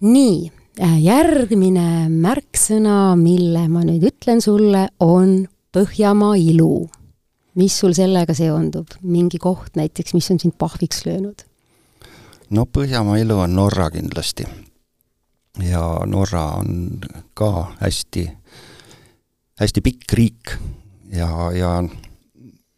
[0.00, 6.88] nii, äh, järgmine märksõna, mille ma nüüd ütlen sulle, on Põhjamaa ilu
[7.58, 11.44] mis sul sellega seondub, mingi koht näiteks, mis on sind pahviks löönud?
[12.50, 14.46] no Põhjamaa elu on Norra kindlasti.
[15.62, 17.00] ja Norra on
[17.34, 18.28] ka hästi,
[19.60, 20.54] hästi pikk riik
[21.12, 21.72] ja, ja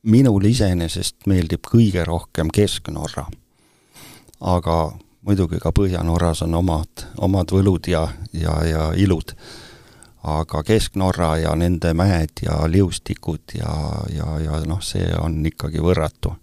[0.03, 3.27] minule iseenesest meeldib kõige rohkem Kesk-Norra.
[4.41, 4.77] aga
[5.21, 9.35] muidugi ka Põhja-Norras on omad, omad võlud ja, ja, ja ilud.
[10.23, 13.75] Aga Kesk-Norra ja nende mäed ja liustikud ja,
[14.13, 16.35] ja, ja noh, see on ikkagi võrratu.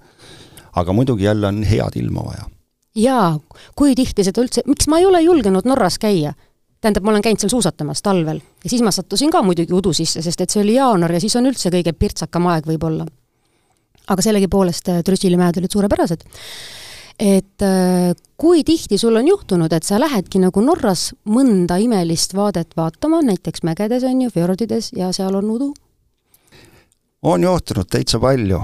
[0.77, 2.49] aga muidugi jälle on head ilma vaja.
[2.95, 3.39] jaa,
[3.75, 6.33] kui tihti seda üldse, miks ma ei ole julgenud Norras käia?
[6.81, 10.21] tähendab, ma olen käinud seal suusatamas talvel ja siis ma sattusin ka muidugi udu sisse,
[10.21, 13.05] sest et see oli jaanuar ja siis on üldse kõige pirtsakam aeg võib-olla.
[14.07, 16.25] aga sellegipoolest äh, Trüssili mäed olid suurepärased
[17.19, 22.75] et äh, kui tihti sul on juhtunud, et sa lähedki nagu Norras mõnda imelist vaadet
[22.77, 25.71] vaatama, näiteks mägedes on ju, fjordides ja seal on udu?
[27.27, 28.61] on juhtunud täitsa palju.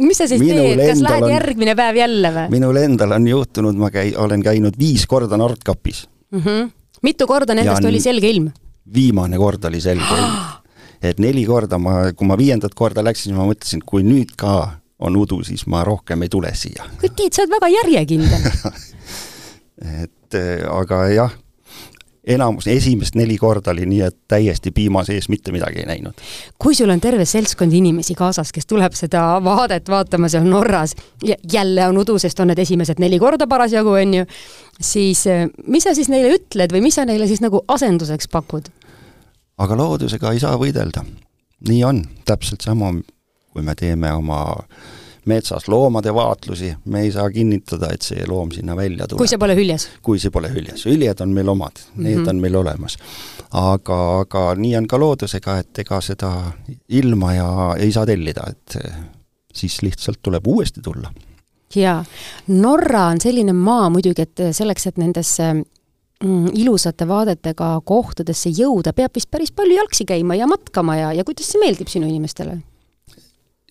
[0.00, 2.48] mis sa siis minul teed, kas lähed on, järgmine päev jälle või?
[2.56, 6.40] minul endal on juhtunud, ma käi-, olen käinud viis korda Nordkapis mm.
[6.40, 6.72] -hmm.
[7.02, 8.48] mitu korda nendest ja oli selge ilm?
[8.94, 10.38] viimane kord oli selge ilm.
[11.08, 15.16] et neli korda ma, kui ma viiendat korda läksin, ma mõtlesin, kui nüüd ka on
[15.18, 16.86] udu, siis ma rohkem ei tule siia.
[17.00, 18.50] kuid Tiit, sa oled väga järjekindel
[20.02, 21.32] et eh, aga jah,
[22.26, 26.22] enamus, esimest neli korda oli nii, et täiesti piima sees mitte midagi ei näinud.
[26.58, 31.36] kui sul on terve seltskond inimesi kaasas, kes tuleb seda vaadet vaatama seal Norras ja
[31.52, 34.28] jälle on udu, sest on need esimesed neli korda parasjagu, on ju,
[34.80, 38.70] siis eh, mis sa siis neile ütled või mis sa neile siis nagu asenduseks pakud?
[39.62, 41.04] aga loodusega ei saa võidelda.
[41.68, 42.94] nii on, täpselt sama
[43.52, 44.42] kui me teeme oma
[45.24, 49.22] metsas loomade vaatlusi, me ei saa kinnitada, et see loom sinna välja tuleb.
[49.22, 49.86] kui see pole hüljes?
[50.02, 52.04] kui see pole hüljes, hüljed on meil omad mm, -hmm.
[52.08, 52.28] need mhm.
[52.28, 52.96] on meil olemas.
[53.50, 56.32] aga, aga nii on ka loodusega, et ega seda
[56.88, 58.78] ilma ja ei saa tellida, et
[59.54, 61.12] siis lihtsalt tuleb uuesti tulla.
[61.74, 62.04] jaa,
[62.48, 69.14] Norra on selline maa muidugi, et selleks, et nendesse mm, ilusate vaadetega kohtadesse jõuda, peab
[69.14, 72.58] vist päris palju jalgsi käima ja matkama ja, ja kuidas see meeldib sinu inimestele?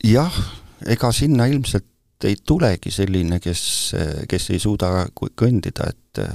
[0.04, 0.42] Jah,
[0.88, 1.88] ega sinna ilmselt
[2.26, 3.64] ei tulegi selline, kes,
[4.30, 6.26] kes ei suuda kõndida, et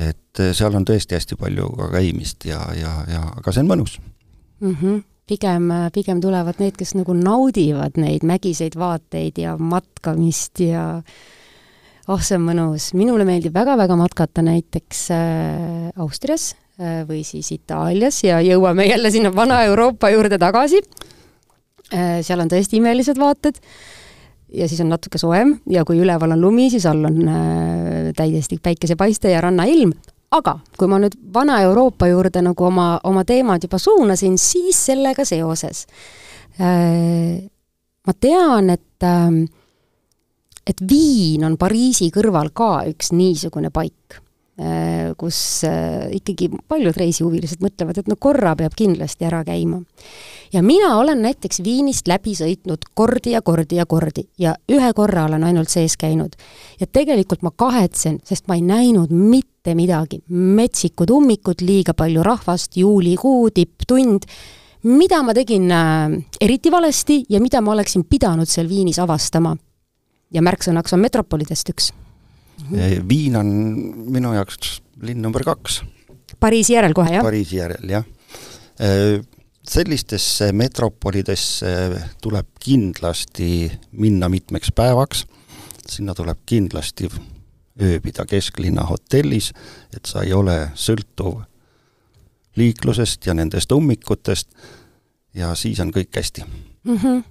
[0.00, 3.98] et seal on tõesti hästi palju ka käimist ja, ja, ja aga see on mõnus
[4.00, 4.74] mm.
[4.74, 11.02] -hmm pigem, pigem tulevad need, kes nagu naudivad neid mägiseid vaateid ja matkamist ja
[12.08, 12.90] oh, see on mõnus.
[12.98, 19.34] minule meeldib väga-väga matkata näiteks äh, Austrias äh, või siis Itaalias ja jõuame jälle sinna
[19.34, 20.82] Vana-Euroopa juurde tagasi
[21.90, 23.58] seal on tõesti imelised vaated
[24.52, 28.58] ja siis on natuke soojem ja kui üleval on lumi, siis all on äh, täiesti
[28.62, 29.92] päikesepaiste ja rannailm.
[30.30, 35.86] aga kui ma nüüd Vana-Euroopa juurde nagu oma, oma teemad juba suunasin, siis sellega seoses
[36.60, 37.40] äh,
[38.06, 39.30] ma tean, et äh,
[40.66, 44.29] et Viin on Pariisi kõrval ka üks niisugune paik äh,,
[45.16, 49.80] kus äh, ikkagi paljud reisihuvilised mõtlevad, et no korra peab kindlasti ära käima
[50.52, 55.24] ja mina olen näiteks Viinist läbi sõitnud kordi ja kordi ja kordi ja ühe korra
[55.28, 56.34] olen ainult sees käinud.
[56.80, 60.22] ja tegelikult ma kahetsen, sest ma ei näinud mitte midagi.
[60.28, 64.26] metsikud ummikud, liiga palju rahvast, juulikuu, tipptund,
[64.82, 69.56] mida ma tegin äh, eriti valesti ja mida ma oleksin pidanud seal Viinis avastama.
[70.32, 71.92] ja märksõnaks on metropolidest üks.
[73.08, 73.50] Viin on
[74.12, 75.82] minu jaoks linn number kaks.
[76.40, 77.24] Pariisi järel kohe, jah?
[77.26, 78.04] Pariisi järel, jah
[78.80, 79.20] äh,
[79.70, 81.72] sellistesse metropolidesse
[82.22, 85.26] tuleb kindlasti minna mitmeks päevaks,
[85.88, 87.10] sinna tuleb kindlasti
[87.80, 89.52] ööbida kesklinna hotellis,
[89.94, 91.38] et sa ei ole sõltuv
[92.58, 94.50] liiklusest ja nendest ummikutest
[95.38, 96.96] ja siis on kõik hästi mm.
[96.96, 97.22] -hmm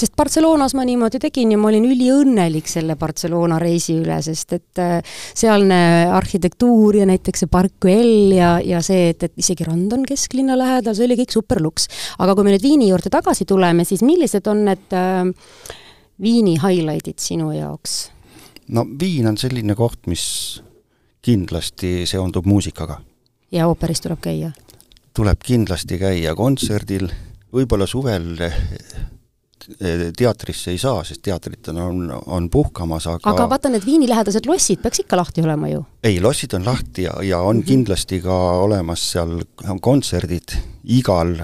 [0.00, 4.80] sest Barcelonas ma niimoodi tegin ja ma olin üliõnnelik selle Barcelona reisi üle, sest et
[4.80, 5.00] äh,
[5.36, 5.80] sealne
[6.16, 10.56] arhitektuur ja näiteks see Park Güell ja, ja see, et, et isegi rand on kesklinna
[10.58, 11.88] lähedal, see oli kõik super luks.
[12.18, 15.22] aga kui me nüüd Viini juurde tagasi tuleme, siis millised on need äh,
[16.20, 18.00] Viini highlight'id sinu jaoks?
[18.68, 20.24] no Viin on selline koht, mis
[21.22, 23.00] kindlasti seondub muusikaga.
[23.52, 24.52] ja ooperis tuleb käia?
[25.16, 27.10] tuleb kindlasti käia kontserdil,
[27.52, 28.36] võib-olla suvel
[30.16, 35.04] teatrisse ei saa, sest teatrid on, on puhkamas, aga aga vaata, need Viini-lähedased lossid peaks
[35.04, 35.84] ikka lahti olema ju?
[36.04, 37.66] ei, lossid on lahti ja, ja on -hmm.
[37.66, 39.40] kindlasti ka olemas seal
[39.80, 41.36] kontserdid, igal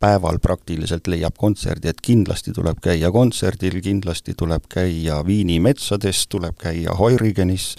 [0.00, 6.56] päeval praktiliselt leiab kontserdi, et kindlasti tuleb käia kontserdil, kindlasti tuleb käia Viini metsades, tuleb
[6.60, 7.74] käia Heurigenis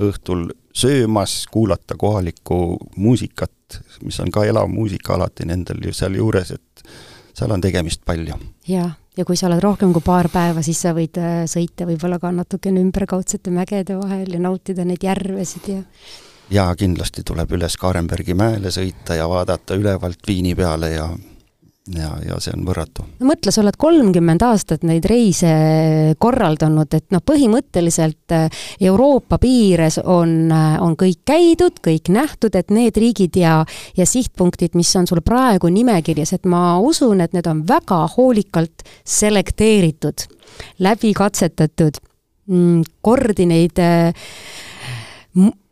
[0.00, 6.88] õhtul söömas, kuulata kohalikku muusikat, mis on ka elav muusika alati nendel ju sealjuures, et
[7.36, 8.38] seal on tegemist palju.
[8.68, 12.20] jah, ja kui sa oled rohkem kui paar päeva, siis sa võid äh, sõita võib-olla
[12.22, 15.82] ka natukene ümberkaudsete mägede vahel ja nautida neid järvesid ja
[16.50, 21.08] jaa, kindlasti tuleb üles Kaarenbergi mäele sõita ja vaadata ülevalt Viini peale ja
[21.94, 23.04] ja, ja see on võrratu.
[23.20, 25.50] no mõtle, sa oled kolmkümmend aastat neid reise
[26.22, 32.72] korraldanud, et noh, põhimõtteliselt äh, Euroopa piires on, äh, on kõik käidud, kõik nähtud, et
[32.74, 33.60] need riigid ja,
[33.96, 38.86] ja sihtpunktid, mis on sul praegu nimekirjas, et ma usun, et need on väga hoolikalt
[39.06, 40.26] selekteeritud,
[40.82, 42.02] läbi katsetatud,
[42.50, 44.26] mm, kordi neid äh,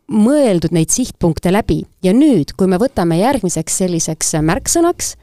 [0.05, 5.15] mõeldud neid sihtpunkte läbi ja nüüd, kui me võtame järgmiseks selliseks märksõnaks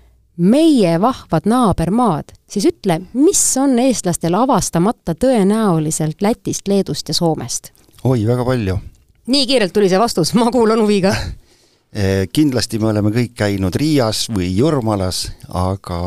[0.42, 7.70] meie vahvad naabermaad, siis ütle, mis on eestlastel avastamata tõenäoliselt Lätist, Leedust ja Soomest?
[8.04, 8.78] oi, väga palju.
[9.26, 11.14] nii kiirelt tuli see vastus, ma kuulan huviga
[11.92, 16.00] eh, kindlasti me oleme kõik käinud Riias või Jurmalas, aga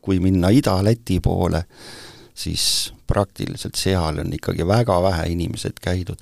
[0.00, 1.64] kui minna Ida-Läti poole,
[2.34, 6.20] siis praktiliselt seal on ikkagi väga vähe inimesed käidud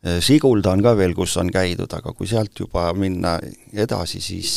[0.00, 3.34] Sigulda on ka veel, kus on käidud, aga kui sealt juba minna
[3.76, 4.54] edasi, siis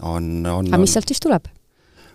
[0.00, 1.50] on, on aga mis sealt siis tuleb?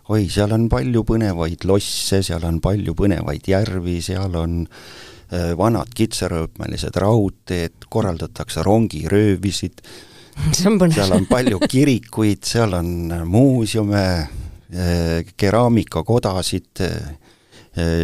[0.10, 5.94] oi, seal on palju põnevaid losse, seal on palju põnevaid järvi, seal on äh, vanad
[5.94, 9.84] kitsarööpmelised raudteed, korraldatakse rongiröövisid,
[10.58, 17.19] seal on palju kirikuid, seal on muuseume äh,, keraamikakodasid äh,,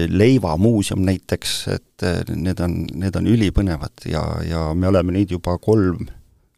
[0.10, 5.58] leivamuuseum näiteks, et äh, need on, need on ülipõnevad ja, ja me oleme nüüd juba
[5.58, 6.08] kolm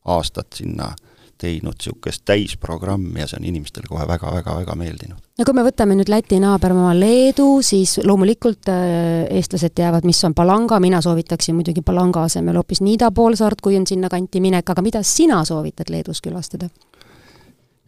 [0.08, 0.94] aastat sinna
[1.38, 5.20] teinud niisugust täisprogrammi ja see on inimestele kohe väga-väga-väga meeldinud.
[5.38, 10.34] no kui me võtame nüüd Läti naabermaa Leedu, siis loomulikult äh, eestlased teavad, mis on
[10.38, 15.04] palanga, mina soovitaksin muidugi palanga asemel hoopis Niida poolsaart, kui on sinnakanti minek, aga mida
[15.04, 16.72] sina soovitad Leedus külastada?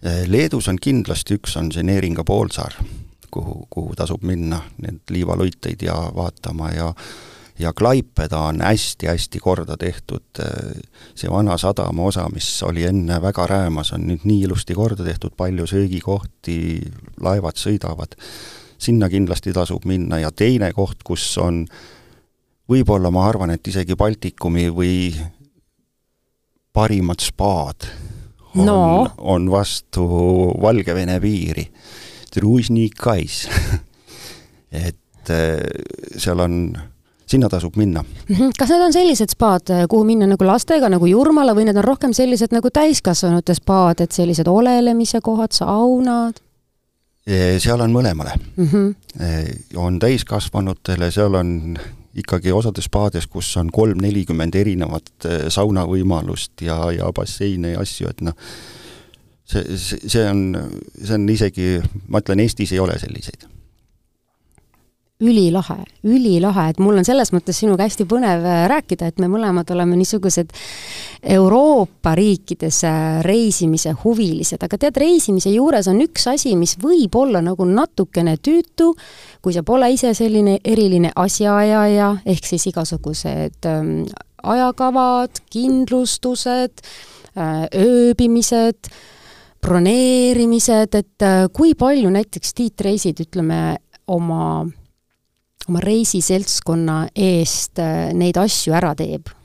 [0.06, 2.78] Äh, Leedus on kindlasti üks, on see Neeringa poolsaar,
[3.32, 6.94] kuhu, kuhu tasub minna, need liivaluiteid ja vaatama ja
[7.60, 10.40] ja Klaipeda on hästi-hästi korda tehtud,
[11.16, 15.36] see vana sadama osa, mis oli enne väga räämas, on nüüd nii ilusti korda tehtud,
[15.38, 16.56] palju söögikohti,
[17.20, 18.16] laevad sõidavad,
[18.80, 21.66] sinna kindlasti tasub minna ja teine koht, kus on
[22.70, 24.96] võib-olla ma arvan, et isegi Baltikumi või
[26.74, 27.90] parimad spaad
[28.56, 30.06] on no., on vastu
[30.62, 31.66] Valgevene piiri,
[32.34, 33.48] Tružnikais
[34.72, 36.56] et eh, seal on
[37.30, 38.04] sinna tasub minna.
[38.30, 38.52] Mhm.
[38.58, 42.14] kas need on sellised spaad, kuhu minna nagu lastega, nagu Jurmala, või need on rohkem
[42.14, 46.42] sellised nagu täiskasvanute spaad, et sellised olelemise kohad, saunad?
[47.30, 48.68] seal on mõlemale mm.
[48.72, 49.76] -hmm.
[49.78, 51.78] on täiskasvanutele, seal on
[52.18, 58.34] ikkagi osades spaades, kus on kolm-nelikümmend erinevat saunavõimalust ja, ja basseine ja asju, et noh,
[59.50, 60.44] see, see on,
[61.04, 61.72] see on isegi,
[62.08, 63.48] ma ütlen, Eestis ei ole selliseid.
[65.20, 69.68] Ülilahe, ülilahe, et mul on selles mõttes sinuga hästi põnev äh, rääkida, et me mõlemad
[69.76, 70.54] oleme niisugused
[71.36, 77.44] Euroopa riikides äh, reisimise huvilised, aga tead, reisimise juures on üks asi, mis võib olla
[77.44, 78.94] nagu natukene tüütu,
[79.44, 83.94] kui sa pole ise selline eriline asjaajaja, ehk siis igasugused ähm,
[84.40, 86.80] ajakavad, kindlustused
[87.36, 88.88] äh,, ööbimised,
[89.62, 94.66] broneerimised, et äh, kui palju näiteks Tiit reisid, ütleme, oma
[95.70, 99.36] oma reisiseltskonna eest äh, neid asju ära teeb?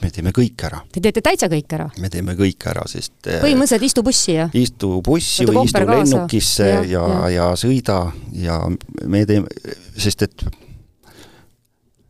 [0.00, 0.78] me teeme kõik ära.
[0.88, 1.86] Te teete täitsa kõik ära?
[2.00, 4.48] me teeme kõik ära, sest äh, põhimõtteliselt istu bussi ja?
[4.56, 8.00] istu bussi või istu lennukisse ja, ja, ja, ja sõida
[8.36, 8.58] ja
[9.04, 9.48] me teeme,
[9.96, 10.46] sest et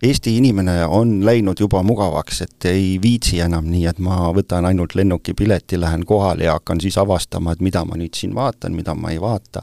[0.03, 4.95] Eesti inimene on läinud juba mugavaks, et ei viitsi enam nii, et ma võtan ainult
[4.97, 9.11] lennukipileti, lähen kohale ja hakkan siis avastama, et mida ma nüüd siin vaatan, mida ma
[9.13, 9.63] ei vaata.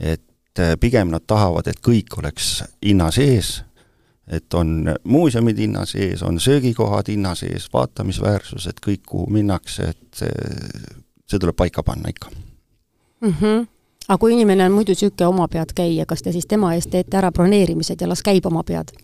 [0.00, 3.62] et äh, pigem nad tahavad, et kõik oleks hinna sees,
[4.26, 10.50] et on muuseumid hinna sees, on söögikohad hinna sees, vaatamisväärsused, kõik, kuhu minnakse, et see,
[11.30, 12.30] see tuleb paika panna ikka
[13.20, 13.34] mm.
[13.40, 13.66] -hmm.
[14.08, 17.16] aga kui inimene on muidu niisugune oma pead käija, kas te siis tema eest teete
[17.16, 19.03] ära broneerimised ja las käib oma pead?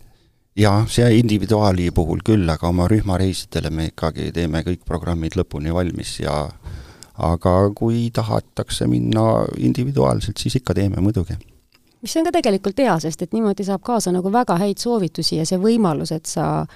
[0.56, 6.18] Jah, see individuaali puhul küll, aga oma rühmareisidele me ikkagi teeme kõik programmid lõpuni valmis
[6.20, 6.42] ja
[7.20, 11.36] aga kui tahetakse minna individuaalselt, siis ikka teeme muidugi.
[12.02, 15.46] mis on ka tegelikult hea, sest et niimoodi saab kaasa nagu väga häid soovitusi ja
[15.46, 16.66] see võimalus, et sa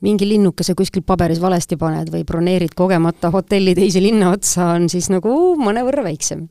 [0.00, 5.10] mingi linnukese kuskil paberis valesti paned või broneerid kogemata hotelli teise linna otsa, on siis
[5.12, 6.48] nagu mõnevõrra väiksem.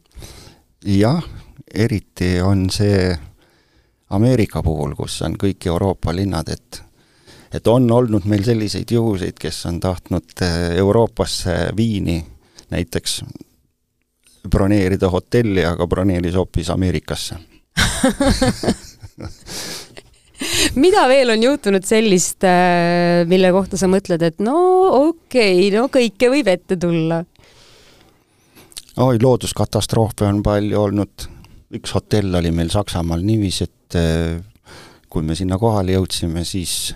[0.85, 1.23] jah,
[1.73, 3.17] eriti on see
[4.09, 6.83] Ameerika puhul, kus on kõik Euroopa linnad, et
[7.53, 10.41] et on olnud meil selliseid juhuseid, kes on tahtnud
[10.77, 12.25] Euroopasse Viini
[12.69, 13.23] näiteks
[14.49, 17.35] broneerida hotelli, aga broneeris hoopis Ameerikasse
[20.83, 24.55] mida veel on juhtunud sellist, äh, mille kohta sa mõtled, et no
[25.09, 27.23] okei okay,, no kõike võib ette tulla?
[28.99, 31.27] oi, looduskatastroofe on palju olnud.
[31.75, 34.39] Üks hotell oli meil Saksamaal niiviisi, et äh,
[35.09, 36.93] kui me sinna kohale jõudsime, siis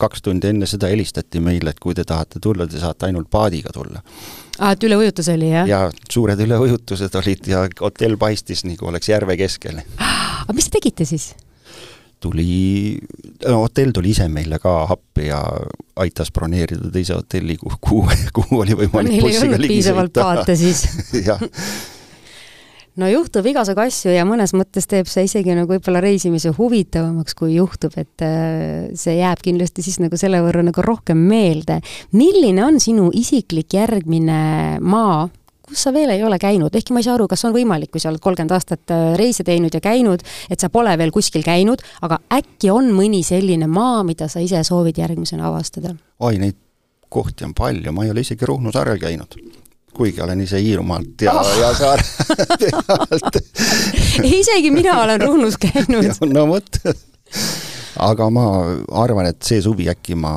[0.00, 3.72] kaks tundi enne seda helistati meile, et kui te tahate tulla, te saate ainult paadiga
[3.74, 4.02] tulla.
[4.58, 5.66] aa, et üleujutus oli, jah?
[5.68, 9.80] jaa, suured üleujutused olid ja hotell paistis nagu oleks järve keskel.
[9.96, 11.32] aga mis te tegite siis?
[12.20, 12.96] tuli,
[13.46, 15.40] no hotell tuli ise meile ka appi ja
[16.00, 20.86] aitas broneerida teise hotelli, kuhu, kuhu, oli võimalik Neil ei olnud piisavalt paate siis
[21.28, 21.42] jah
[23.00, 27.56] no juhtub igasugu asju ja mõnes mõttes teeb see isegi nagu võib-olla reisimise huvitavamaks, kui
[27.56, 31.80] juhtub, et äh, see jääb kindlasti siis nagu selle võrra nagu rohkem meelde.
[32.16, 35.26] milline on sinu isiklik järgmine maa,
[35.66, 38.02] kus sa veel ei ole käinud, ehkki ma ei saa aru, kas on võimalik, kui
[38.02, 41.84] sa oled kolmkümmend aastat äh, reise teinud ja käinud, et sa pole veel kuskil käinud,
[42.06, 45.92] aga äkki on mõni selline maa, mida sa ise soovid järgmisena avastada?
[46.20, 46.56] oi, neid
[47.12, 49.36] kohti on palju, ma ei ole isegi Ruhnu saarel käinud
[49.96, 52.02] kuigi olen ise Hiirumaalt ja oh., ja Saare
[52.86, 53.40] pealt
[54.22, 56.10] isegi mina olen Ruhnus käinud.
[56.32, 56.80] no vot.
[57.98, 58.46] aga ma
[59.04, 60.36] arvan, et see suvi äkki ma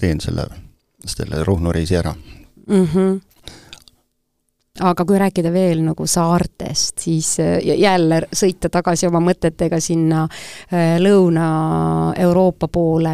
[0.00, 0.48] teen selle,
[1.06, 2.88] selle Ruhnu reisi ära mm.
[2.94, 3.22] -hmm
[4.80, 12.68] aga kui rääkida veel nagu saartest, siis jälle sõita tagasi oma mõtetega sinna äh, Lõuna-Euroopa
[12.68, 13.12] poole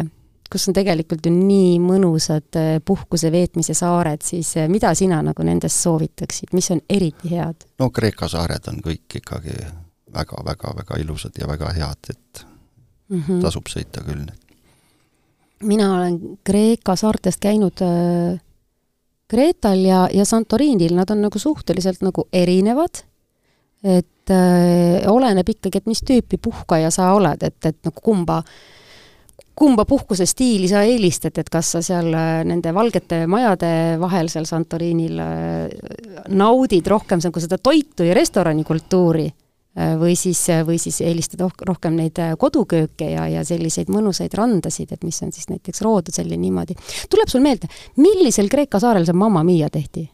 [0.51, 5.45] kus on tegelikult ju nii mõnusad äh, puhkuse veetmise saared, siis äh, mida sina nagu
[5.47, 7.67] nendest soovitaksid, mis on eriti head?
[7.79, 9.55] no Kreeka saared on kõik ikkagi
[10.11, 12.45] väga-väga-väga ilusad ja väga head, et
[13.09, 13.41] mm -hmm.
[13.41, 14.25] tasub sõita küll.
[15.63, 18.41] mina olen Kreeka saartest käinud äh,
[19.27, 23.05] Kreetal ja, ja Santorinil, nad on nagu suhteliselt nagu erinevad,
[23.83, 28.80] et äh, oleneb ikkagi, et mis tüüpi puhkaja sa oled, et, et nagu kumba äh,
[29.55, 33.71] kumba puhkusestiili sa eelistad, et kas sa seal äh, nende valgete majade
[34.01, 40.79] vahel seal Santorinil äh, naudid rohkem nagu seda toitu ja restoranikultuuri äh, või siis, või
[40.81, 45.83] siis eelistad rohkem neid kodukööke ja, ja selliseid mõnusaid randasid, et mis on siis näiteks
[45.85, 46.77] Roodotsel ja niimoodi.
[47.09, 50.07] tuleb sul meelde, millisel Kreeka saarel see Mamma Mia tehti?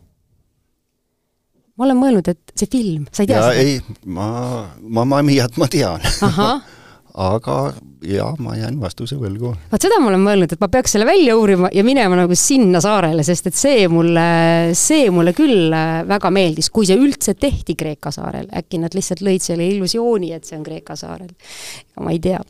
[1.78, 3.62] ma olen mõelnud, et see film, sa ei tea ja, seda?
[3.62, 4.32] ei, ma,
[4.82, 6.02] Mamma Miat ma tean
[7.18, 7.74] aga
[8.06, 9.54] jaa, ma jään vastuse võlgu.
[9.72, 12.82] vaat seda ma olen mõelnud, et ma peaks selle välja uurima ja minema nagu sinna
[12.84, 14.28] saarele, sest et see mulle,
[14.78, 19.26] see mulle küll äh, väga meeldis, kui see üldse tehti Kreeka saarel, äkki nad lihtsalt
[19.26, 21.34] lõid selle illusiooni, et see on Kreeka saarel.
[22.02, 22.42] ma ei tea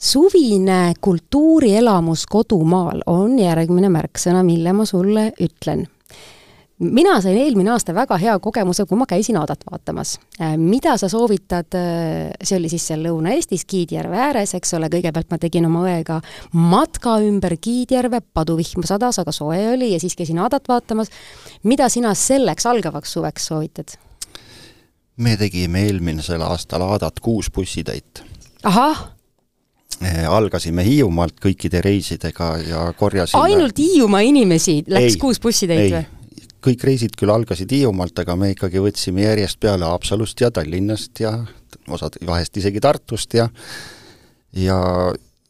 [0.00, 5.84] suvine kultuurielamus kodumaal on järgmine märksõna, mille ma sulle ütlen
[6.80, 10.16] mina sain eelmine aasta väga hea kogemuse, kui ma käisin Aadat vaatamas.
[10.40, 15.30] Äh, mida sa soovitad, äh, see oli siis seal Lõuna-Eestis, Kiidjärve ääres, eks ole, kõigepealt
[15.30, 16.20] ma tegin oma õega
[16.56, 21.12] matka ümber Kiidjärve, paduvihm sadas, aga soe oli ja siis käisin Aadat vaatamas.
[21.62, 23.96] mida sina selleks algavaks suveks soovitad?
[25.16, 28.22] me tegime eelmisel aastal Aadat kuus bussitäit.
[28.62, 29.10] ahah
[30.28, 36.19] algasime Hiiumaalt kõikide reisidega ja korjasime ainult Hiiumaa inimesi läks ei, kuus bussitäit või?
[36.64, 41.32] Kõik reisid küll algasid Hiiumaalt, aga me ikkagi võtsime järjest peale Haapsalust ja Tallinnast ja
[41.88, 43.48] osad vahest isegi Tartust ja
[44.56, 44.78] ja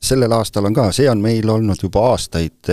[0.00, 2.70] sellel aastal on ka, see on meil olnud juba aastaid,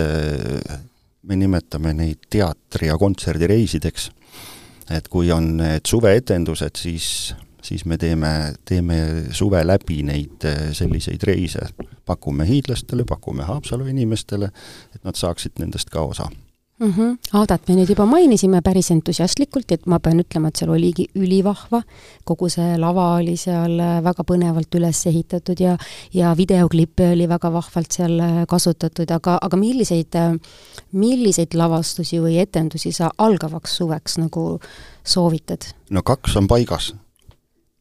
[1.28, 4.10] me nimetame neid teatri- ja kontserdireisideks.
[4.90, 11.60] et kui on need suveetendused, siis, siis me teeme, teeme suve läbi neid selliseid reise.
[12.06, 14.50] pakume hiidlastele, pakume Haapsalu inimestele,
[14.94, 16.30] et nad saaksid nendest ka osa
[16.78, 16.92] mm.
[16.92, 17.18] -hmm.
[17.32, 21.82] Aadat me nüüd juba mainisime päris entusiastlikult, et ma pean ütlema, et seal oligi ülivahva,
[22.24, 25.76] kogu see lava oli seal äh, väga põnevalt üles ehitatud ja
[26.14, 30.38] ja videoklippe oli väga vahvalt seal äh, kasutatud, aga, aga milliseid, äh,
[30.92, 34.60] milliseid lavastusi või etendusi sa algavaks suveks nagu
[35.04, 35.72] soovitad?
[35.90, 36.94] no kaks on paigas.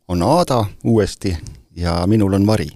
[0.08, 1.38] on Aada uuesti
[1.76, 2.70] ja minul on Mari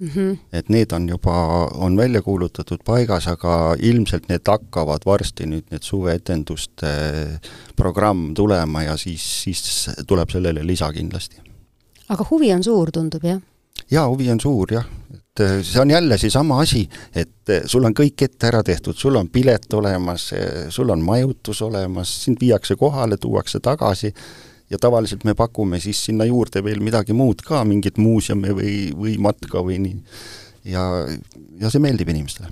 [0.00, 0.36] Mm -hmm.
[0.52, 5.82] et need on juba, on välja kuulutatud paigas, aga ilmselt need hakkavad varsti nüüd need
[5.82, 6.86] suveetenduste
[7.76, 11.36] programm tulema ja siis, siis tuleb sellele lisa kindlasti.
[12.08, 13.40] aga huvi on suur, tundub, jah?
[13.90, 14.84] jaa, huvi on suur jah,
[15.14, 18.94] et eh, see on jälle seesama asi, et eh, sul on kõik ette ära tehtud,
[18.94, 24.14] sul on pilet olemas, eh, sul on majutus olemas, sind viiakse kohale, tuuakse tagasi
[24.70, 29.16] ja tavaliselt me pakume siis sinna juurde veel midagi muud ka, mingit muuseume või, või
[29.22, 30.00] matka või nii.
[30.72, 30.82] ja,
[31.60, 32.50] ja see meeldib inimestele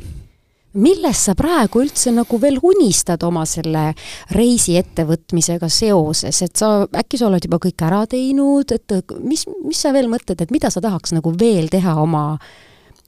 [0.76, 3.88] millest sa praegu üldse nagu veel unistad oma selle
[4.36, 9.80] reisi ettevõtmisega seoses, et sa, äkki sa oled juba kõik ära teinud, et mis, mis
[9.80, 12.26] sa veel mõtled, et mida sa tahaks nagu veel teha oma,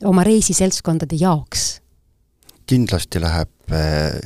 [0.05, 1.69] oma reisiseltskondade jaoks?
[2.69, 4.19] kindlasti läheb eh,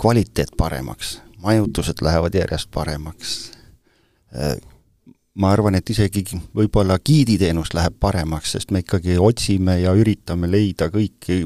[0.00, 3.34] kvaliteet paremaks, majutused lähevad järjest paremaks
[5.34, 6.22] ma arvan, et isegi
[6.54, 11.40] võib-olla giiditeenus läheb paremaks, sest me ikkagi otsime ja üritame leida kõiki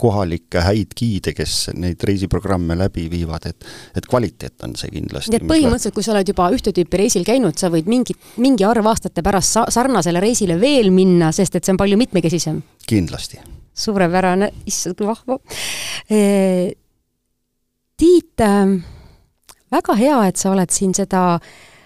[0.00, 3.68] kohalikke häid giide, kes neid reisiprogramme läbi viivad, et
[3.98, 5.34] et kvaliteet on see kindlasti.
[5.34, 8.64] nii et põhimõtteliselt, kui sa oled juba ühte tüüpi reisil käinud, sa võid mingi, mingi
[8.64, 12.62] arv aastate pärast sa-, sarnasele reisile veel minna, sest et see on palju mitmekesisem?
[12.88, 13.44] kindlasti.
[13.76, 15.36] suurepärane, issand kui vahva.
[17.98, 18.78] Tiit äh,,
[19.70, 21.76] väga hea, et sa oled siin seda Äh,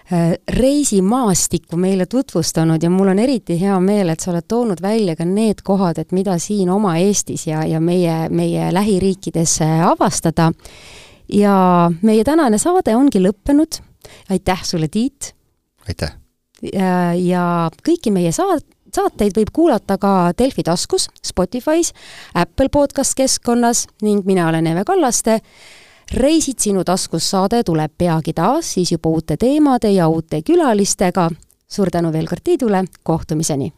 [0.47, 5.25] reisimaastikku meile tutvustanud ja mul on eriti hea meel, et sa oled toonud välja ka
[5.25, 10.51] need kohad, et mida siin oma Eestis ja, ja meie, meie lähiriikides äh, avastada.
[11.33, 13.79] ja meie tänane saade ongi lõppenud.
[14.29, 15.33] aitäh sulle, Tiit!
[15.87, 16.13] aitäh!
[16.73, 21.93] ja, ja kõiki meie saat-, saateid võib kuulata ka Delfi taskus, Spotify's,
[22.33, 25.39] Apple podcast keskkonnas ning mina olen Eve Kallaste
[26.13, 31.29] reisid sinu taskus saade tuleb peagi taas, siis juba uute teemade ja uute külalistega.
[31.67, 33.73] suur tänu veel kord Tiidule, kohtumiseni!